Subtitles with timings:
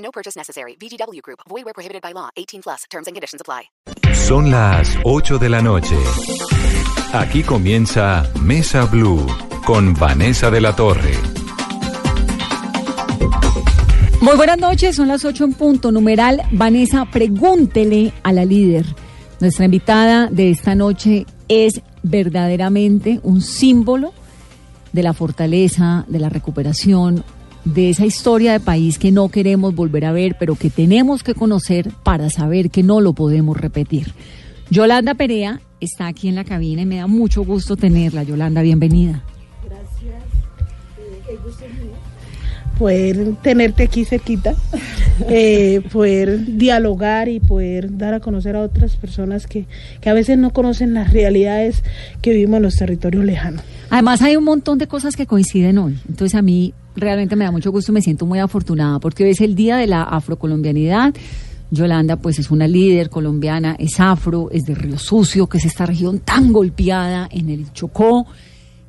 [0.00, 0.76] No purchase necessary.
[0.80, 1.40] VGW Group.
[1.48, 2.30] Void where prohibited by law.
[2.36, 2.84] 18 plus.
[2.90, 3.70] Terms and conditions apply.
[4.14, 5.96] Son las 8 de la noche.
[7.12, 9.26] Aquí comienza Mesa Blue
[9.64, 11.12] con Vanessa de la Torre.
[14.20, 15.90] Muy buenas noches, son las 8 en punto.
[15.90, 18.84] Numeral Vanessa, pregúntele a la líder.
[19.40, 24.12] Nuestra invitada de esta noche es verdaderamente un símbolo
[24.92, 27.24] de la fortaleza, de la recuperación,
[27.64, 31.34] de esa historia de país que no queremos volver a ver, pero que tenemos que
[31.34, 34.12] conocer para saber que no lo podemos repetir.
[34.70, 38.22] Yolanda Perea está aquí en la cabina y me da mucho gusto tenerla.
[38.22, 39.22] Yolanda, bienvenida.
[42.80, 44.54] Poder tenerte aquí cerquita,
[45.28, 49.66] eh, poder dialogar y poder dar a conocer a otras personas que,
[50.00, 51.84] que a veces no conocen las realidades
[52.22, 53.62] que vivimos en los territorios lejanos.
[53.90, 55.98] Además hay un montón de cosas que coinciden hoy.
[56.08, 59.30] Entonces a mí realmente me da mucho gusto y me siento muy afortunada porque hoy
[59.30, 61.12] es el Día de la Afrocolombianidad.
[61.70, 65.86] Yolanda pues es una líder colombiana, es afro, es de Río Sucio, que es esta
[65.86, 68.26] región tan golpeada en el Chocó,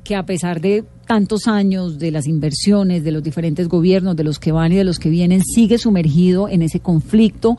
[0.04, 4.38] que a pesar de tantos años de las inversiones, de los diferentes gobiernos, de los
[4.38, 7.56] que van y de los que vienen, sigue sumergido en ese conflicto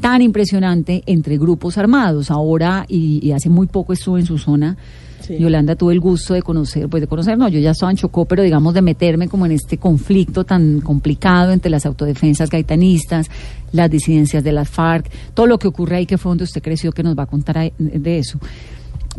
[0.00, 2.30] tan impresionante entre grupos armados.
[2.30, 4.76] Ahora y, y hace muy poco estuve en su zona.
[5.20, 5.36] Sí.
[5.38, 8.24] Yolanda tuve el gusto de conocer, pues de conocer, no, yo ya estaba en Chocó,
[8.24, 13.28] pero digamos de meterme como en este conflicto tan complicado entre las autodefensas gaitanistas,
[13.72, 16.92] las disidencias de las FARC, todo lo que ocurre ahí que fue donde usted creció,
[16.92, 18.38] que nos va a contar de eso.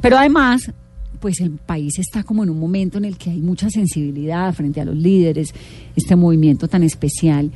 [0.02, 0.72] Pero además,
[1.20, 4.81] pues el país está como en un momento en el que hay mucha sensibilidad frente
[4.81, 5.53] a los líderes,
[5.96, 7.52] este movimiento tan especial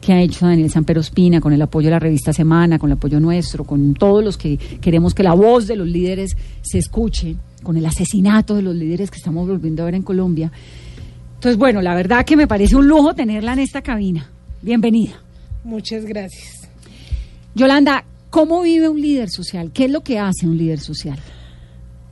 [0.00, 3.18] que ha hecho Daniel Samperospina con el apoyo de la revista Semana, con el apoyo
[3.18, 7.76] nuestro, con todos los que queremos que la voz de los líderes se escuche, con
[7.76, 10.52] el asesinato de los líderes que estamos volviendo a ver en Colombia.
[11.34, 14.30] Entonces, bueno, la verdad que me parece un lujo tenerla en esta cabina.
[14.62, 15.14] Bienvenida.
[15.64, 16.68] Muchas gracias.
[17.54, 19.72] Yolanda, ¿cómo vive un líder social?
[19.72, 21.18] ¿Qué es lo que hace un líder social?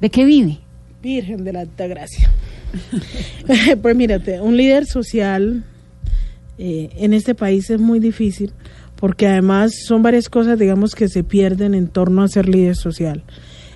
[0.01, 0.64] ¿De qué vive?
[1.05, 2.33] Virgen de la Alta Gracia.
[3.83, 5.63] pues mírate, un líder social
[6.57, 8.53] eh, en este país es muy difícil
[8.97, 13.23] porque además son varias cosas, digamos, que se pierden en torno a ser líder social.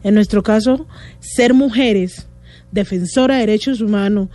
[0.02, 0.86] En nuestro caso,
[1.20, 2.26] ser mujeres,
[2.72, 4.28] defensora de derechos humanos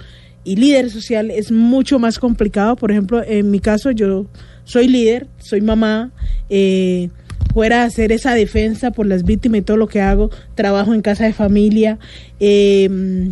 [0.44, 2.75] y líder social es mucho más complicado.
[2.75, 4.28] Por ejemplo, en mi caso, yo
[4.66, 6.12] soy líder, soy mamá,
[6.48, 7.10] eh,
[7.53, 11.02] fuera a hacer esa defensa por las víctimas y todo lo que hago, trabajo en
[11.02, 12.00] casa de familia.
[12.40, 13.31] Eh,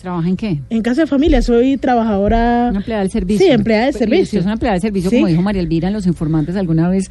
[0.00, 0.60] ¿Trabaja en qué?
[0.70, 2.68] En casa de familia, soy trabajadora.
[2.70, 3.46] Una empleada del servicio.
[3.46, 4.38] Sí, empleada de servicio.
[4.38, 5.16] Es una empleada de servicio, ¿Sí?
[5.16, 7.10] como dijo María Elvira en Los Informantes alguna vez.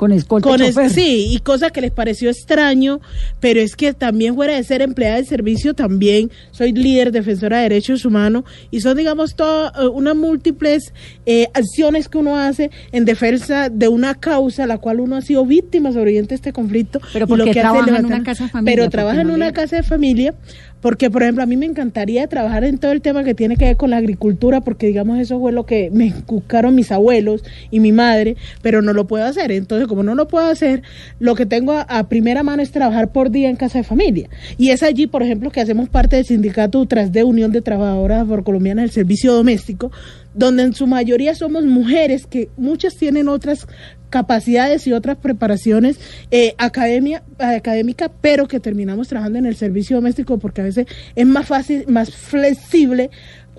[0.00, 3.02] Con escolta con es, Sí, y cosa que les pareció extraño,
[3.38, 7.64] pero es que también fuera de ser empleada de servicio, también soy líder defensora de
[7.64, 10.94] derechos humanos y son, digamos, todas uh, unas múltiples
[11.26, 15.44] eh, acciones que uno hace en defensa de una causa la cual uno ha sido
[15.44, 16.98] víctima sobreviviente de este conflicto.
[17.12, 18.74] Pero porque trabaja en una casa de familia.
[18.74, 20.34] Pero trabaja en una casa de familia
[20.80, 23.66] porque, por ejemplo, a mí me encantaría trabajar en todo el tema que tiene que
[23.66, 27.80] ver con la agricultura, porque, digamos, eso fue lo que me inculcaron mis abuelos y
[27.80, 29.52] mi madre, pero no lo puedo hacer.
[29.52, 30.82] Entonces, como no lo puedo hacer,
[31.18, 34.28] lo que tengo a, a primera mano es trabajar por día en casa de familia.
[34.56, 38.22] Y es allí, por ejemplo, que hacemos parte del sindicato tras de Unión de Trabajadoras
[38.22, 39.90] Afrocolombianas del Servicio Doméstico,
[40.34, 43.66] donde en su mayoría somos mujeres que muchas tienen otras
[44.10, 45.98] capacidades y otras preparaciones
[46.30, 51.26] eh, academia, académica, pero que terminamos trabajando en el servicio doméstico porque a veces es
[51.26, 53.10] más fácil, más flexible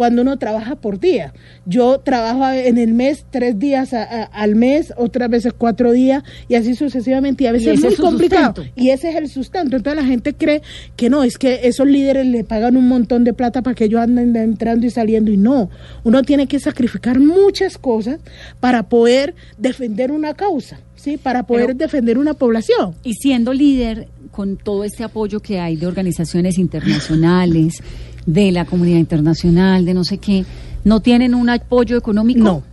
[0.02, 1.32] cuando uno trabaja por día.
[1.68, 6.24] Yo trabajo en el mes tres días a, a, al mes, otras veces cuatro días
[6.50, 7.44] y así sucesivamente.
[7.44, 8.48] Y a veces ¿Y es muy complicado.
[8.56, 8.74] sustento?
[8.82, 9.76] Y ese es el sustento.
[9.78, 10.64] Entonces la gente cree
[10.96, 14.02] que no, es que esos líderes le pagan un montón de plata para que ellos
[14.02, 15.30] anden entrando y saliendo.
[15.32, 15.70] Y no,
[16.04, 18.20] uno tiene que sacrificar muchas cosas
[18.60, 21.18] para poder defender una causa, ¿sí?
[21.18, 22.96] Para poder Pero- defender una población.
[23.04, 27.84] Y siendo líder, con todo este apoyo que hay de organizaciones internacionales,
[28.26, 30.46] de la comunidad internacional, de no sé qué,
[30.84, 32.44] ¿no tienen un apoyo económico?
[32.44, 32.72] No.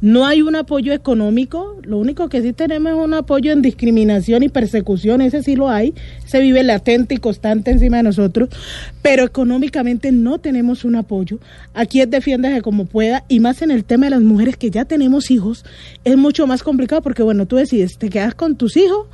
[0.00, 4.42] No hay un apoyo económico, lo único que sí tenemos es un apoyo en discriminación
[4.42, 5.94] y persecución, ese sí lo hay,
[6.26, 8.48] se vive latente y constante encima de nosotros,
[9.02, 11.38] pero económicamente no tenemos un apoyo.
[11.74, 14.84] Aquí es defiéndase como pueda y más en el tema de las mujeres que ya
[14.84, 15.64] tenemos hijos,
[16.04, 19.06] es mucho más complicado porque bueno, tú decides, te quedas con tus hijos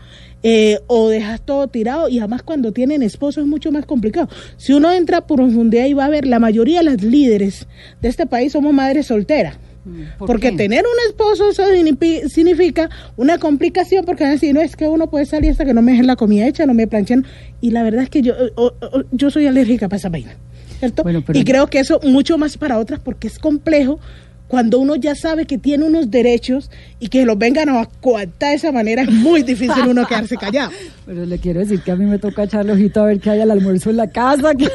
[0.48, 4.28] eh, o dejas todo tirado y además cuando tienen esposo es mucho más complicado.
[4.56, 7.66] Si uno entra por profundidad y va a ver, la mayoría de las líderes
[8.00, 9.58] de este país somos madres solteras.
[9.84, 10.56] Mm, ¿Por porque qué?
[10.56, 14.87] tener un esposo eso signifi- significa una complicación porque van a decir, no, es que
[14.87, 17.25] uno puede salir hasta que no me dejen la comida hecha, no me planchen.
[17.60, 20.37] Y la verdad es que yo, o- o- yo soy alérgica para esa vaina,
[20.78, 21.02] ¿cierto?
[21.02, 23.99] Bueno, pero- y creo que eso mucho más para otras porque es complejo
[24.48, 26.70] cuando uno ya sabe que tiene unos derechos
[27.00, 30.70] y que los vengan a coartar de esa manera, es muy difícil uno quedarse callado.
[31.06, 33.40] Pero le quiero decir que a mí me toca echarle ojito a ver qué hay
[33.40, 34.66] al almuerzo en la casa, que,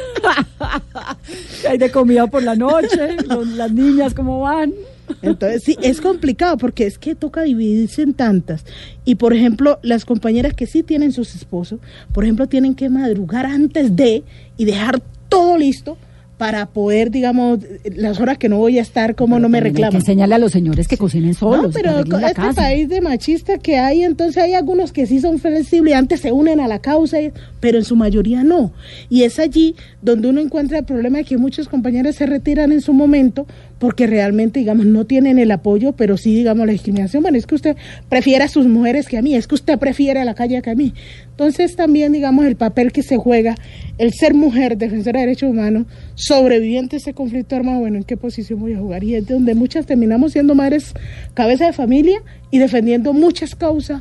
[1.62, 4.72] que hay de comida por la noche, los- las niñas cómo van.
[5.20, 8.64] Entonces, sí, es complicado porque es que toca dividirse en tantas.
[9.04, 11.80] Y, por ejemplo, las compañeras que sí tienen sus esposos,
[12.12, 14.22] por ejemplo, tienen que madrugar antes de
[14.56, 15.98] y dejar todo listo
[16.42, 19.94] para poder, digamos, las horas que no voy a estar, como no me reclaman.
[19.94, 21.66] enseñarle a los señores que cocinen solos.
[21.66, 22.62] No, pero con este casa.
[22.62, 26.58] país de machista que hay, entonces hay algunos que sí son flexibles, antes se unen
[26.58, 27.18] a la causa,
[27.60, 28.72] pero en su mayoría no.
[29.08, 32.80] Y es allí donde uno encuentra el problema de que muchos compañeros se retiran en
[32.80, 33.46] su momento
[33.82, 37.20] porque realmente, digamos, no tienen el apoyo, pero sí, digamos, la discriminación.
[37.20, 37.76] Bueno, es que usted
[38.08, 40.70] prefiere a sus mujeres que a mí, es que usted prefiere a la calle que
[40.70, 40.94] a mí.
[41.30, 43.56] Entonces también, digamos, el papel que se juega,
[43.98, 48.16] el ser mujer, defensora de derechos humanos, sobreviviente a ese conflicto armado, bueno, ¿en qué
[48.16, 49.02] posición voy a jugar?
[49.02, 50.94] Y es de donde muchas terminamos siendo madres
[51.34, 54.00] cabeza de familia y defendiendo muchas causas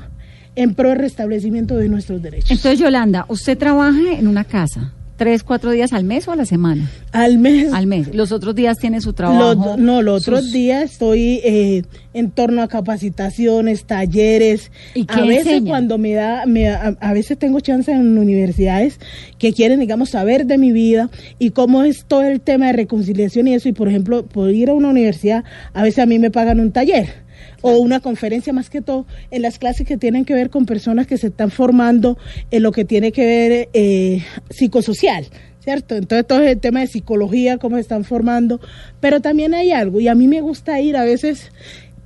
[0.53, 2.51] en pro del restablecimiento de nuestros derechos.
[2.51, 6.45] Entonces, Yolanda, ¿usted trabaja en una casa tres, cuatro días al mes o a la
[6.45, 6.89] semana?
[7.11, 8.13] al mes Al mes.
[8.15, 9.53] Los otros días tiene su trabajo.
[9.53, 11.83] Los- no, los otros días estoy eh,
[12.15, 14.71] en torno a capacitaciones, talleres.
[14.95, 15.69] ¿Y a veces enseña?
[15.69, 18.99] cuando me da, me, a, a veces tengo chance en universidades
[19.37, 23.47] que quieren, digamos, saber de mi vida y cómo es todo el tema de reconciliación
[23.47, 23.69] y eso.
[23.69, 25.43] Y por ejemplo, por ir a una universidad,
[25.73, 27.29] a veces a mí me pagan un taller
[27.61, 31.07] o una conferencia más que todo en las clases que tienen que ver con personas
[31.07, 32.17] que se están formando
[32.49, 35.27] en lo que tiene que ver eh, psicosocial.
[35.63, 35.95] ¿Cierto?
[35.95, 38.59] Entonces todo el tema de psicología, cómo se están formando,
[38.99, 41.51] pero también hay algo, y a mí me gusta ir a veces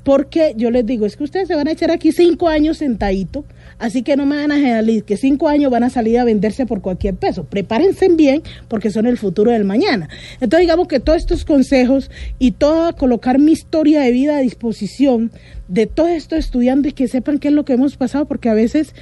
[0.03, 3.45] porque yo les digo, es que ustedes se van a echar aquí cinco años sentadito,
[3.79, 6.65] así que no me van a generalizar que cinco años van a salir a venderse
[6.65, 7.43] por cualquier peso.
[7.43, 10.09] Prepárense bien porque son el futuro del mañana.
[10.35, 15.31] Entonces digamos que todos estos consejos y todo colocar mi historia de vida a disposición
[15.67, 18.53] de todo esto estudiando y que sepan qué es lo que hemos pasado, porque a
[18.53, 18.93] veces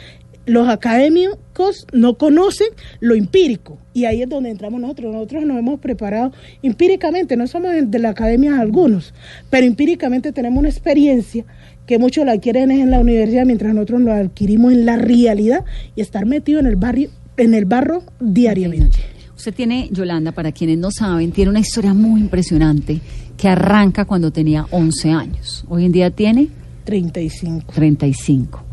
[0.45, 2.67] los académicos no conocen
[2.99, 5.13] lo empírico y ahí es donde entramos nosotros.
[5.13, 9.13] Nosotros nos hemos preparado empíricamente, no somos de la academia algunos,
[9.49, 11.45] pero empíricamente tenemos una experiencia
[11.85, 15.65] que muchos la adquieren en la universidad mientras nosotros lo adquirimos en la realidad
[15.95, 18.99] y estar metido en el barrio, en el barro diariamente.
[19.35, 23.01] Usted tiene, Yolanda, para quienes no saben, tiene una historia muy impresionante
[23.35, 25.65] que arranca cuando tenía 11 años.
[25.67, 26.49] Hoy en día tiene
[26.85, 27.73] 35.
[27.73, 28.63] 35.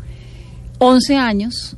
[0.77, 1.75] 11 años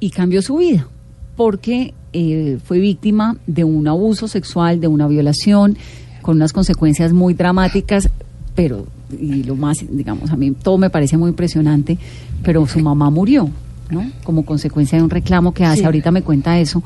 [0.00, 0.88] y cambió su vida
[1.36, 5.78] porque eh, fue víctima de un abuso sexual, de una violación,
[6.20, 8.10] con unas consecuencias muy dramáticas,
[8.54, 11.98] pero, y lo más, digamos, a mí todo me parece muy impresionante,
[12.42, 13.48] pero su mamá murió,
[13.90, 14.10] ¿no?
[14.24, 15.84] Como consecuencia de un reclamo que hace, Sí.
[15.84, 16.82] ahorita me cuenta eso,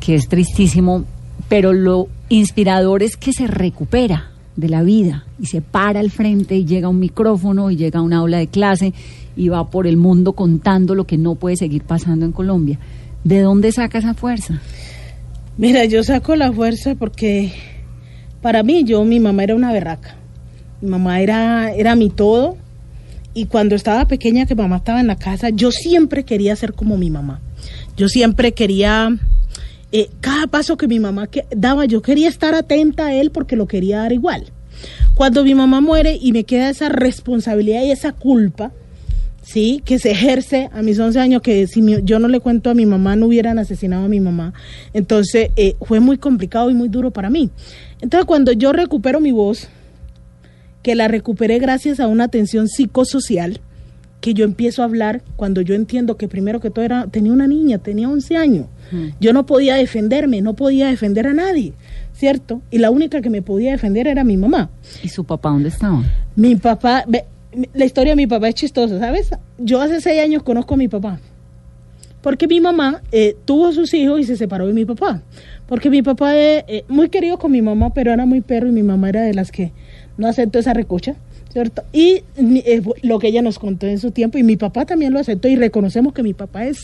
[0.00, 1.04] que es tristísimo,
[1.48, 6.56] pero lo inspirador es que se recupera de la vida y se para al frente
[6.56, 8.92] y llega a un micrófono y llega a una aula de clase
[9.36, 12.78] y va por el mundo contando lo que no puede seguir pasando en Colombia.
[13.24, 14.60] ¿De dónde saca esa fuerza?
[15.56, 17.52] Mira, yo saco la fuerza porque
[18.42, 20.16] para mí, yo, mi mamá era una berraca.
[20.84, 22.56] Mamá era, era mi todo.
[23.34, 26.96] Y cuando estaba pequeña, que mamá estaba en la casa, yo siempre quería ser como
[26.96, 27.40] mi mamá.
[27.96, 29.16] Yo siempre quería,
[29.90, 33.56] eh, cada paso que mi mamá que- daba, yo quería estar atenta a él porque
[33.56, 34.44] lo quería dar igual.
[35.14, 38.72] Cuando mi mamá muere y me queda esa responsabilidad y esa culpa,
[39.42, 42.74] sí, que se ejerce a mis 11 años, que si yo no le cuento a
[42.74, 44.52] mi mamá, no hubieran asesinado a mi mamá.
[44.92, 47.50] Entonces, eh, fue muy complicado y muy duro para mí.
[48.00, 49.68] Entonces, cuando yo recupero mi voz,
[50.84, 53.58] que la recuperé gracias a una atención psicosocial,
[54.20, 57.48] que yo empiezo a hablar cuando yo entiendo que primero que todo era, tenía una
[57.48, 58.66] niña, tenía 11 años.
[59.18, 61.72] Yo no podía defenderme, no podía defender a nadie,
[62.12, 62.60] ¿cierto?
[62.70, 64.70] Y la única que me podía defender era mi mamá.
[65.02, 66.02] ¿Y su papá dónde estaba?
[66.36, 67.24] Mi papá, ve,
[67.72, 69.30] la historia de mi papá es chistosa, ¿sabes?
[69.58, 71.18] Yo hace seis años conozco a mi papá.
[72.20, 75.22] Porque mi mamá eh, tuvo sus hijos y se separó de mi papá.
[75.66, 78.72] Porque mi papá es eh, muy querido con mi mamá, pero era muy perro y
[78.72, 79.72] mi mamá era de las que
[80.16, 81.16] no aceptó esa recocha,
[81.52, 81.82] ¿cierto?
[81.92, 85.18] Y eh, lo que ella nos contó en su tiempo, y mi papá también lo
[85.18, 86.78] aceptó, y reconocemos que mi papá es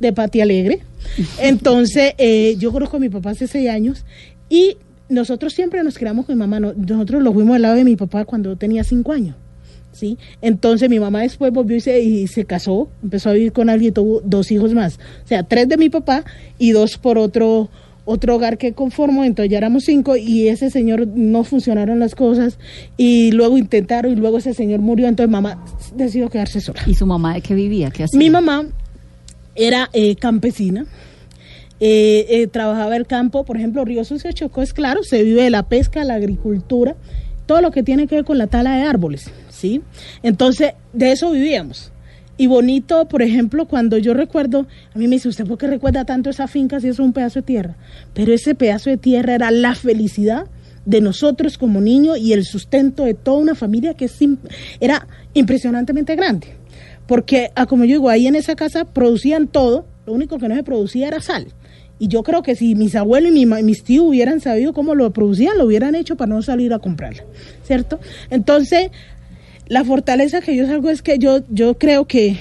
[0.00, 0.80] de Pati Alegre.
[1.40, 4.04] Entonces, eh, yo conozco a mi papá hace seis años,
[4.48, 4.76] y
[5.08, 6.60] nosotros siempre nos criamos con mi mamá.
[6.60, 9.36] no- nosotros lo fuimos al lado de mi papá cuando tenía cinco años.
[9.90, 10.16] ¿sí?
[10.42, 13.88] Entonces mi mamá después volvió y se, y se casó, empezó a vivir con alguien
[13.90, 14.96] y tuvo dos hijos más.
[15.24, 16.24] O sea, tres de mi papá
[16.58, 17.68] y dos por otro
[18.10, 22.58] otro hogar que conformó, entonces ya éramos cinco y ese señor no funcionaron las cosas
[22.96, 25.62] y luego intentaron y luego ese señor murió, entonces mamá
[25.94, 26.80] decidió quedarse sola.
[26.86, 27.90] ¿Y su mamá de qué vivía?
[27.90, 28.18] ¿Qué hacía?
[28.18, 28.66] Mi mamá
[29.54, 30.86] era eh, campesina,
[31.80, 35.50] eh, eh, trabajaba el campo, por ejemplo, Río Sucio Chocó es claro, se vive de
[35.50, 36.96] la pesca, la agricultura,
[37.44, 39.82] todo lo que tiene que ver con la tala de árboles, ¿sí?
[40.22, 41.92] Entonces, de eso vivíamos.
[42.38, 46.04] Y bonito, por ejemplo, cuando yo recuerdo, a mí me dice, ¿usted por qué recuerda
[46.04, 47.76] tanto esa finca si es un pedazo de tierra?
[48.14, 50.46] Pero ese pedazo de tierra era la felicidad
[50.84, 54.08] de nosotros como niños y el sustento de toda una familia que
[54.78, 56.46] era impresionantemente grande.
[57.08, 60.54] Porque, ah, como yo digo, ahí en esa casa producían todo, lo único que no
[60.54, 61.48] se producía era sal.
[61.98, 65.58] Y yo creo que si mis abuelos y mis tíos hubieran sabido cómo lo producían,
[65.58, 67.24] lo hubieran hecho para no salir a comprarla,
[67.64, 67.98] ¿cierto?
[68.30, 68.92] Entonces,
[69.68, 72.36] la fortaleza que yo salgo es que yo, yo creo que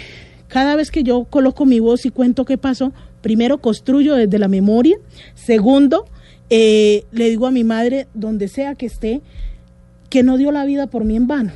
[0.47, 4.47] cada vez que yo coloco mi voz y cuento qué pasó, primero construyo desde la
[4.47, 4.97] memoria,
[5.35, 6.05] segundo,
[6.49, 9.21] eh, le digo a mi madre, donde sea que esté,
[10.09, 11.51] que no dio la vida por mí en vano.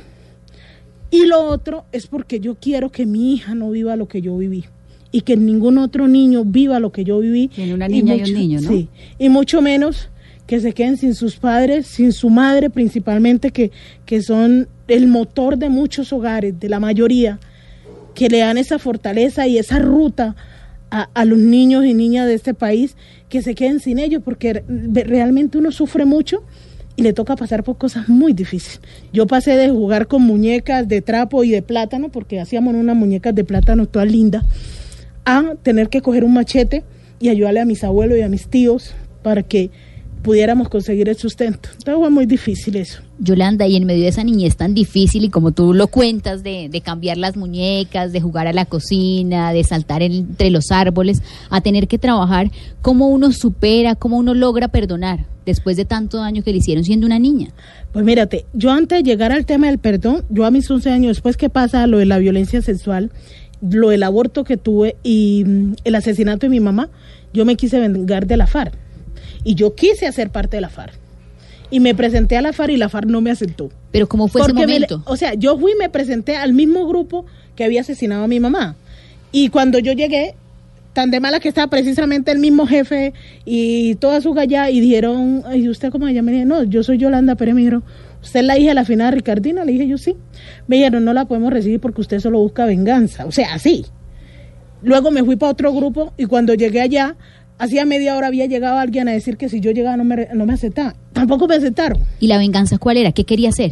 [1.10, 4.36] Y lo otro es porque yo quiero que mi hija no viva lo que yo
[4.36, 4.64] viví
[5.10, 7.48] y que ningún otro niño viva lo que yo viví.
[7.48, 8.68] Tiene una niña y un niño, ¿no?
[8.68, 8.88] Sí,
[9.18, 10.08] y mucho menos
[10.46, 13.70] que se queden sin sus padres, sin su madre principalmente, que,
[14.04, 17.38] que son el motor de muchos hogares, de la mayoría,
[18.14, 20.36] que le dan esa fortaleza y esa ruta
[20.90, 22.96] a, a los niños y niñas de este país,
[23.28, 26.42] que se queden sin ellos, porque re- realmente uno sufre mucho
[26.94, 28.82] y le toca pasar por cosas muy difíciles.
[29.14, 33.34] Yo pasé de jugar con muñecas de trapo y de plátano, porque hacíamos unas muñecas
[33.34, 34.44] de plátano todas lindas,
[35.24, 36.84] a tener que coger un machete
[37.18, 39.70] y ayudarle a mis abuelos y a mis tíos para que
[40.22, 41.68] pudiéramos conseguir el sustento.
[41.72, 43.02] Entonces fue muy difícil eso.
[43.18, 46.68] Yolanda, y en medio de esa niñez tan difícil y como tú lo cuentas, de,
[46.70, 51.60] de cambiar las muñecas, de jugar a la cocina, de saltar entre los árboles, a
[51.60, 52.50] tener que trabajar,
[52.80, 57.06] ¿cómo uno supera, cómo uno logra perdonar después de tanto daño que le hicieron siendo
[57.06, 57.50] una niña?
[57.92, 61.16] Pues mírate, yo antes de llegar al tema del perdón, yo a mis 11 años
[61.16, 63.10] después que pasa lo de la violencia sexual,
[63.60, 66.88] lo del aborto que tuve y mm, el asesinato de mi mamá,
[67.32, 68.74] yo me quise vengar de la FARC.
[69.44, 70.94] Y yo quise hacer parte de la FARC.
[71.70, 73.70] Y me presenté a la FARC y la FARC no me aceptó.
[73.90, 75.02] Pero ¿cómo fue ese me momento?
[75.06, 77.24] o sea, yo fui y me presenté al mismo grupo
[77.56, 78.76] que había asesinado a mi mamá.
[79.32, 80.34] Y cuando yo llegué,
[80.92, 85.42] tan de mala que estaba precisamente el mismo jefe y toda su galla, y dijeron,
[85.54, 86.26] ¿y usted cómo se llama?
[86.26, 87.54] Me dije, no, yo soy Yolanda Pérez.
[87.54, 87.84] Me dijeron,
[88.22, 89.64] ¿usted es la hija de la final Ricardina?
[89.64, 90.16] Le dije, yo sí.
[90.66, 93.24] Me dijeron, no la podemos recibir porque usted solo busca venganza.
[93.26, 93.86] O sea, así.
[94.82, 97.16] Luego me fui para otro grupo y cuando llegué allá,
[97.62, 100.46] hacía media hora había llegado alguien a decir que si yo llegaba no me, no
[100.46, 100.94] me aceptaban.
[101.12, 102.02] Tampoco me aceptaron.
[102.18, 103.12] ¿Y la venganza cuál era?
[103.12, 103.70] ¿Qué quería hacer?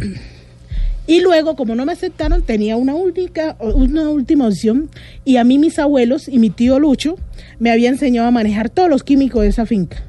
[1.08, 4.90] Y luego, como no me aceptaron, tenía una única, una última opción.
[5.24, 7.16] Y a mí mis abuelos y mi tío Lucho
[7.58, 10.04] me habían enseñado a manejar todos los químicos de esa finca.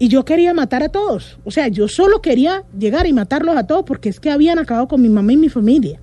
[0.00, 1.38] Y yo quería matar a todos.
[1.44, 4.88] O sea, yo solo quería llegar y matarlos a todos porque es que habían acabado
[4.88, 6.00] con mi mamá y mi familia.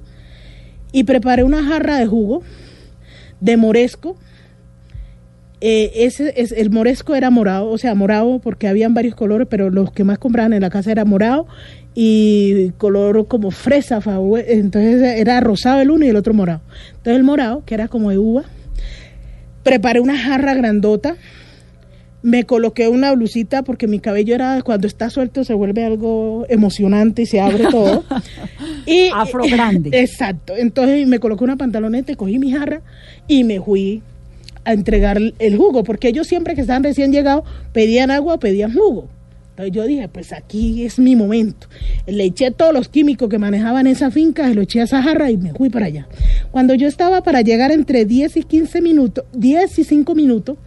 [0.93, 2.41] Y preparé una jarra de jugo
[3.41, 4.15] de moresco.
[5.65, 9.70] Eh, ese, es, el moresco era morado, o sea, morado porque habían varios colores, pero
[9.70, 11.48] los que más compraban en la casa era morado
[11.96, 14.01] y color como fresa,
[14.46, 16.60] entonces era rosado el uno y el otro morado.
[16.89, 18.43] Entonces el morado, que era como de uva,
[19.63, 21.15] preparé una jarra grandota,
[22.24, 27.22] me coloqué una blusita porque mi cabello era cuando está suelto se vuelve algo emocionante
[27.22, 28.03] y se abre todo.
[28.86, 29.91] y, Afro grande.
[29.93, 30.55] Exacto.
[30.58, 32.82] Entonces me coloqué una pantaloneta, cogí mi jarra
[33.29, 34.03] y me fui
[34.65, 39.10] a entregar el jugo, porque ellos siempre que estaban recién llegados pedían agua pedían jugo.
[39.53, 41.67] Entonces yo dije, pues aquí es mi momento.
[42.08, 45.29] Le eché todos los químicos que manejaban esa finca, se lo eché a esa jarra
[45.29, 46.08] y me fui para allá.
[46.50, 50.58] Cuando yo estaba para llegar entre 10 y 15 minutos, 10 y 5 minutos,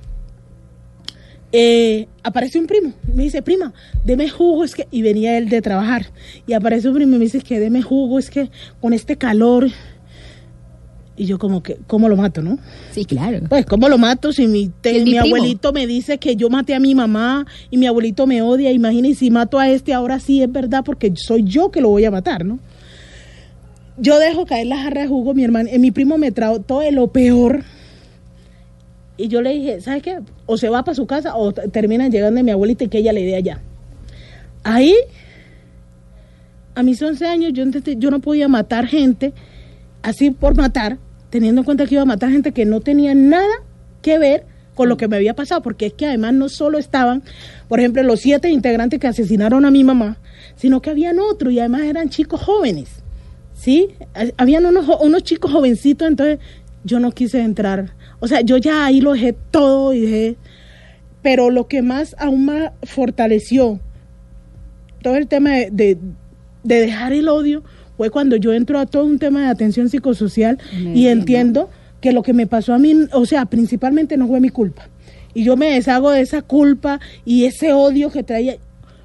[1.51, 2.93] eh, aparece un primo.
[3.13, 3.73] Me dice, prima,
[4.05, 4.87] deme jugo, es que.
[4.93, 6.07] Y venía él de trabajar.
[6.47, 8.51] Y aparece un primo y me dice que deme jugo, es que
[8.81, 9.69] con este calor.
[11.19, 12.59] Y yo, como que, ¿cómo lo mato, no?
[12.93, 13.41] Sí, claro.
[13.49, 16.81] Pues, ¿cómo lo mato si mi, te- mi abuelito me dice que yo maté a
[16.81, 18.71] mi mamá y mi abuelito me odia?
[18.71, 22.05] Imagínense, si mato a este, ahora sí es verdad porque soy yo que lo voy
[22.05, 22.59] a matar, ¿no?
[23.99, 26.81] Yo dejo caer la jarra de jugo, mi hermano, eh, mi primo me trajo todo
[26.81, 27.65] de lo peor.
[29.17, 30.19] Y yo le dije, ¿sabes qué?
[30.45, 33.15] O se va para su casa o terminan llegando de mi abuelita y que ella
[33.15, 33.63] le dé allá.
[34.65, 34.95] Ahí
[36.75, 37.65] a mis 11 años yo,
[37.97, 39.33] yo no podía matar gente
[40.03, 40.99] así por matar,
[41.37, 43.55] teniendo en cuenta que iba a matar gente que no tenía nada
[44.03, 47.23] que ver con lo que me había pasado, porque es que además no solo estaban,
[47.69, 50.19] por ejemplo, los siete integrantes que asesinaron a mi mamá,
[50.57, 52.89] sino que habían otros y además eran chicos jóvenes,
[53.55, 53.89] ¿sí?
[54.15, 56.39] Ha- Habían unos, chicos jovencitos, entonces
[56.85, 57.93] yo no quise entrar.
[58.21, 60.37] O sea, yo ya ahí lo dejé todo y dejé...
[61.23, 63.81] Pero lo que más aún más fortaleció
[65.03, 65.99] todo el tema de
[66.63, 67.65] dejar el odio
[67.97, 71.71] fue cuando yo entro a todo un tema de atención psicosocial Me y entiendo.
[72.01, 74.89] que lo que me pasó a mí, o sea, principalmente no fue mi culpa.
[75.35, 78.55] Y yo me deshago de esa culpa y ese odio que traía.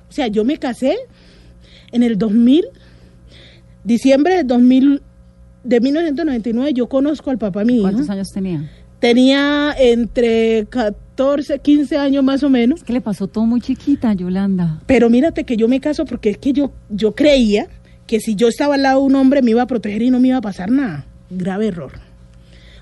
[0.10, 0.98] O sea, yo me casé
[1.92, 2.66] en el 2000,
[3.84, 5.02] diciembre del 2000,
[5.64, 7.84] de 1999, yo conozco al papá mío.
[7.84, 8.70] ¿Cuántos años tenía?
[9.00, 12.80] Tenía entre 14, 15 años más o menos.
[12.80, 14.82] Es que le pasó todo muy chiquita, Yolanda.
[14.86, 17.68] Pero mírate que yo me caso porque es que yo, yo creía
[18.12, 20.20] que si yo estaba al lado de un hombre me iba a proteger y no
[20.20, 21.06] me iba a pasar nada.
[21.30, 21.94] Grave error.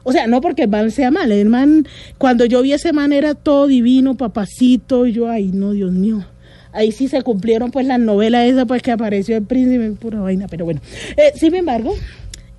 [0.01, 1.31] O sea, no porque el man sea mal.
[1.31, 5.05] El man, cuando yo vi ese man era todo divino, papacito.
[5.05, 6.25] Y yo, ay, no, Dios mío.
[6.71, 10.48] Ahí sí se cumplieron pues las novelas esas pues que apareció el príncipe, pura vaina,
[10.50, 10.81] pero bueno.
[11.15, 11.93] Eh, sin embargo,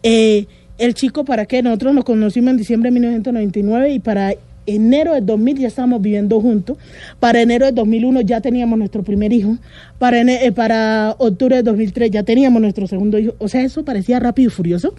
[0.05, 0.47] eh,
[0.79, 1.65] el chico, ¿para qué?
[1.65, 4.35] Nosotros nos conocimos en diciembre de 1999 y para
[4.75, 6.79] enero del 2000 ya estábamos viviendo juntos.
[7.19, 9.57] Para enero del 2001 ya teníamos nuestro primer hijo.
[9.99, 13.35] Para, eh, para octubre del 2003 ya teníamos nuestro segundo hijo.
[13.39, 14.95] O sea, eso parecía rápido y furioso.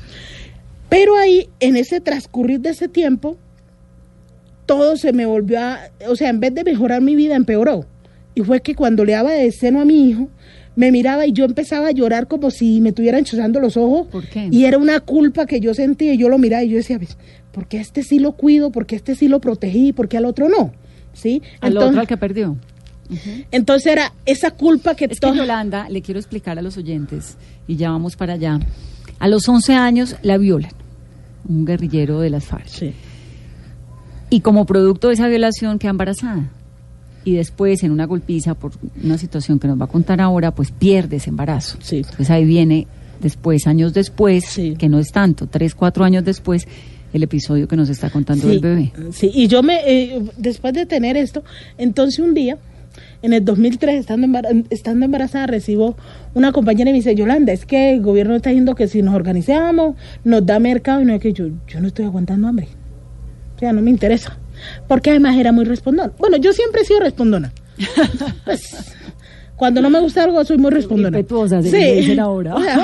[0.89, 3.37] Pero ahí, en ese transcurrir de ese tiempo,
[4.65, 7.85] todo se me volvió a, o sea, en vez de mejorar mi vida, empeoró.
[8.35, 10.29] Y fue que cuando le daba de seno a mi hijo,
[10.75, 14.07] me miraba y yo empezaba a llorar como si me estuvieran chuzando los ojos.
[14.07, 14.47] ¿Por qué?
[14.51, 16.99] Y era una culpa que yo sentía y yo lo miraba y yo decía,
[17.51, 18.71] "Ves, ¿por qué a este sí lo cuido?
[18.71, 19.89] ¿Por qué a este sí lo protegí?
[19.89, 20.71] ¿Y por qué al otro no?
[21.13, 21.41] ¿Sí?
[21.59, 22.55] Al otro al que perdió.
[23.51, 27.75] entonces era esa culpa que Es que Yolanda, le quiero explicar a los oyentes, y
[27.75, 28.59] ya vamos para allá.
[29.19, 30.71] A los 11 años la violan,
[31.47, 32.67] un guerrillero de las FARC.
[32.67, 32.93] Sí.
[34.29, 36.49] Y como producto de esa violación queda embarazada.
[37.25, 38.71] Y después, en una golpiza por
[39.03, 41.77] una situación que nos va a contar ahora, pues pierde ese embarazo.
[41.81, 41.97] Sí.
[41.97, 42.87] Entonces ahí viene
[43.19, 44.75] después, años después, Sí.
[44.77, 46.65] que no es tanto, tres, cuatro años después,
[47.13, 48.93] el episodio que nos está contando Sí, el bebé.
[49.11, 51.43] Sí, y yo me, eh, después de tener esto,
[51.77, 52.57] entonces un día,
[53.21, 55.95] en el 2003, estando, embar- estando embarazada, recibo
[56.33, 59.13] una compañera y me dice, Yolanda, es que el gobierno está diciendo que si nos
[59.15, 62.67] organizamos, nos da mercado, y no es que yo, yo no estoy aguantando hambre.
[63.55, 64.37] O sea, no me interesa.
[64.87, 66.11] Porque además era muy respondona.
[66.17, 67.51] Bueno, yo siempre he sido respondona.
[68.45, 68.61] Pues,
[69.61, 71.19] cuando no me gusta algo, soy muy respondona.
[71.71, 72.55] Le dicen ahora.
[72.55, 72.83] O sea,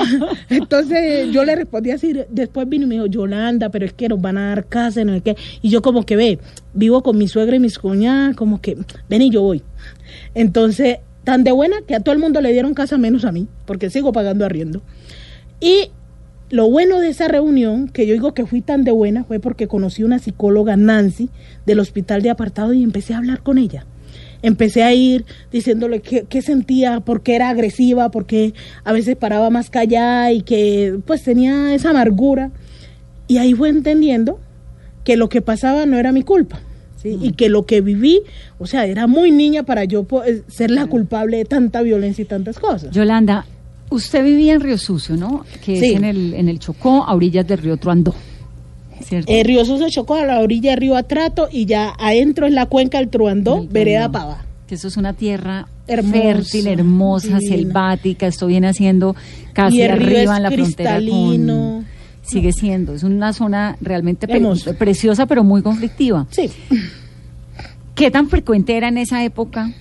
[0.52, 4.22] entonces yo le respondí así, después vino y me dijo, Yolanda, pero es que nos
[4.22, 5.36] van a dar casa, no sé qué.
[5.64, 6.38] Y yo como que ve,
[6.76, 8.78] vivo con mi suegra y mis cuñadas, como que,
[9.10, 9.64] ven y yo voy.
[10.36, 13.48] Entonces, tan de buena que a todo el mundo le dieron casa menos a mí,
[13.66, 14.84] porque sigo pagando arriendo.
[15.60, 15.90] Y
[16.52, 19.68] lo bueno de esa reunión, que yo digo que fui tan de buena, fue porque
[19.68, 21.32] conocí una psicóloga, Nancy,
[21.66, 23.88] del hospital de apartado y empecé a hablar con ella.
[24.42, 29.16] Empecé a ir diciéndole qué, qué sentía, por qué era agresiva, por qué a veces
[29.16, 32.52] paraba más callada y que pues tenía esa amargura.
[33.28, 34.40] Y ahí fue entendiendo
[35.04, 36.60] que lo que pasaba no era mi culpa.
[37.02, 37.18] ¿sí?
[37.22, 38.22] Y que lo que viví,
[38.60, 42.26] o sea, era muy niña para yo eh, ser la culpable de tanta violencia y
[42.26, 42.92] tantas cosas.
[42.92, 43.46] Yolanda,
[43.90, 45.46] usted vivía en Río Sucio, ¿no?
[45.64, 45.86] Que Sí.
[45.92, 48.16] es en el, en el Chocó, a orillas del río Truandó.
[49.28, 52.66] El río Suso Chocó a la orilla del río Atrato y ya adentro es la
[52.66, 54.12] cuenca del Truandó, vereda.
[54.12, 54.44] Pava.
[54.68, 57.56] que eso es una tierra Hermosa, fértil, hermosa, divina.
[57.56, 59.16] selvática, esto viene haciendo
[59.54, 61.86] casi arriba en la frontera con
[62.24, 64.42] sigue siendo, es una zona realmente pre-
[64.78, 66.28] preciosa pero muy conflictiva.
[66.30, 66.50] Sí.
[67.96, 69.72] ¿Qué tan frecuente era en esa época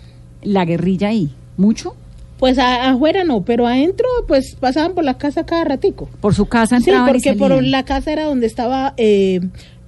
[0.42, 1.30] la guerrilla ahí?
[1.56, 1.96] ¿Mucho?
[2.38, 6.08] Pues a- afuera no, pero adentro pues pasaban por la casa cada ratico.
[6.20, 9.40] Por su casa Sí, entraban y porque por la casa era donde estaba eh,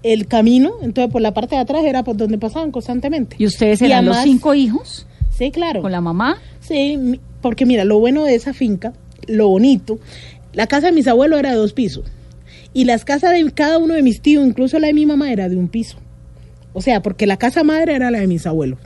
[0.02, 3.36] el camino, entonces por la parte de atrás era por donde pasaban constantemente.
[3.38, 5.06] ¿Y ustedes Y eran los cinco hijos
[5.36, 5.82] Sí, claro.
[5.82, 6.38] con la mamá?
[6.60, 8.92] Sí, porque mira, lo bueno de esa finca,
[9.26, 9.98] lo bonito,
[10.54, 12.04] la casa de mis abuelos era de dos pisos.
[12.72, 15.48] Y las casas de cada uno de mis tíos, incluso la de mi mamá, era
[15.48, 15.98] de un piso.
[16.72, 18.78] O sea, porque la casa madre era la de mis abuelos.